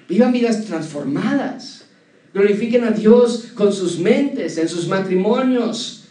[0.09, 1.85] Vivan vidas transformadas.
[2.33, 6.05] Glorifiquen a Dios con sus mentes, en sus matrimonios.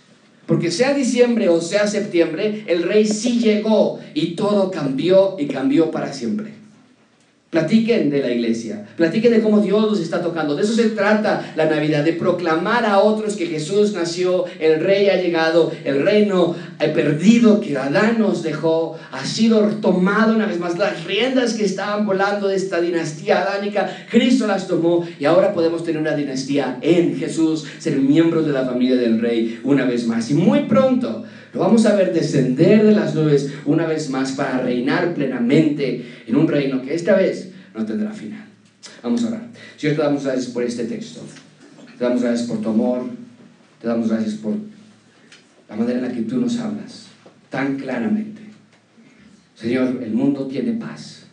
[0.46, 5.92] Porque sea diciembre o sea septiembre, el rey sí llegó y todo cambió y cambió
[5.92, 6.54] para siempre.
[7.50, 10.56] Platiquen de la iglesia, platiquen de cómo Dios los está tocando.
[10.56, 15.08] De eso se trata la Navidad, de proclamar a otros que Jesús nació, el rey
[15.08, 20.78] ha llegado, el reino perdido que Adán nos dejó ha sido tomado una vez más.
[20.78, 25.84] Las riendas que estaban volando de esta dinastía adánica, Cristo las tomó y ahora podemos
[25.84, 30.30] tener una dinastía en Jesús, ser miembros de la familia del rey una vez más.
[30.32, 31.24] Y muy pronto
[31.54, 36.36] lo vamos a ver descender de las nubes una vez más para reinar plenamente en
[36.36, 38.46] un reino que esta vez no tendrá final.
[39.02, 39.48] Vamos a orar.
[39.78, 41.22] Señor, te damos gracias por este texto.
[41.98, 43.06] Te damos gracias por tu amor.
[43.82, 44.54] Te damos gracias por
[45.70, 47.08] la manera en la que tú nos hablas
[47.50, 48.42] tan claramente.
[49.56, 51.28] Señor, el mundo tiene paz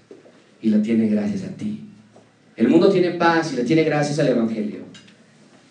[0.61, 1.81] y la tiene gracias a ti.
[2.57, 4.81] El mundo tiene paz y la tiene gracias al Evangelio.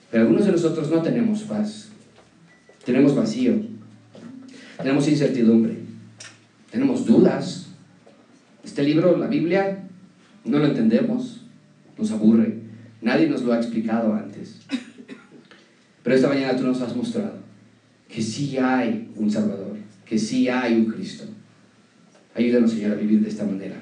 [0.10, 1.90] Pero algunos de nosotros no tenemos paz.
[2.84, 3.72] Tenemos vacío
[4.82, 5.78] tenemos incertidumbre,
[6.72, 7.68] tenemos dudas.
[8.64, 9.84] Este libro, la Biblia,
[10.46, 11.42] no lo entendemos,
[11.98, 12.58] nos aburre,
[13.02, 14.58] nadie nos lo ha explicado antes.
[16.04, 17.51] Pero esta mañana tú nos has mostrado
[18.12, 21.24] que sí hay un Salvador, que sí hay un Cristo.
[22.36, 23.82] Ayúdanos, Señor, a vivir de esta manera.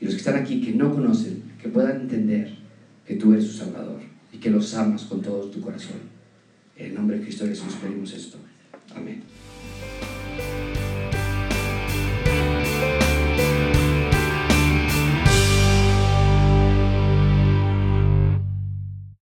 [0.00, 2.54] Y los que están aquí que no conocen, que puedan entender
[3.06, 4.00] que tú eres su Salvador
[4.32, 5.96] y que los amas con todo tu corazón.
[6.76, 8.38] En el nombre de Cristo Jesús pedimos esto.
[8.94, 9.22] Amén.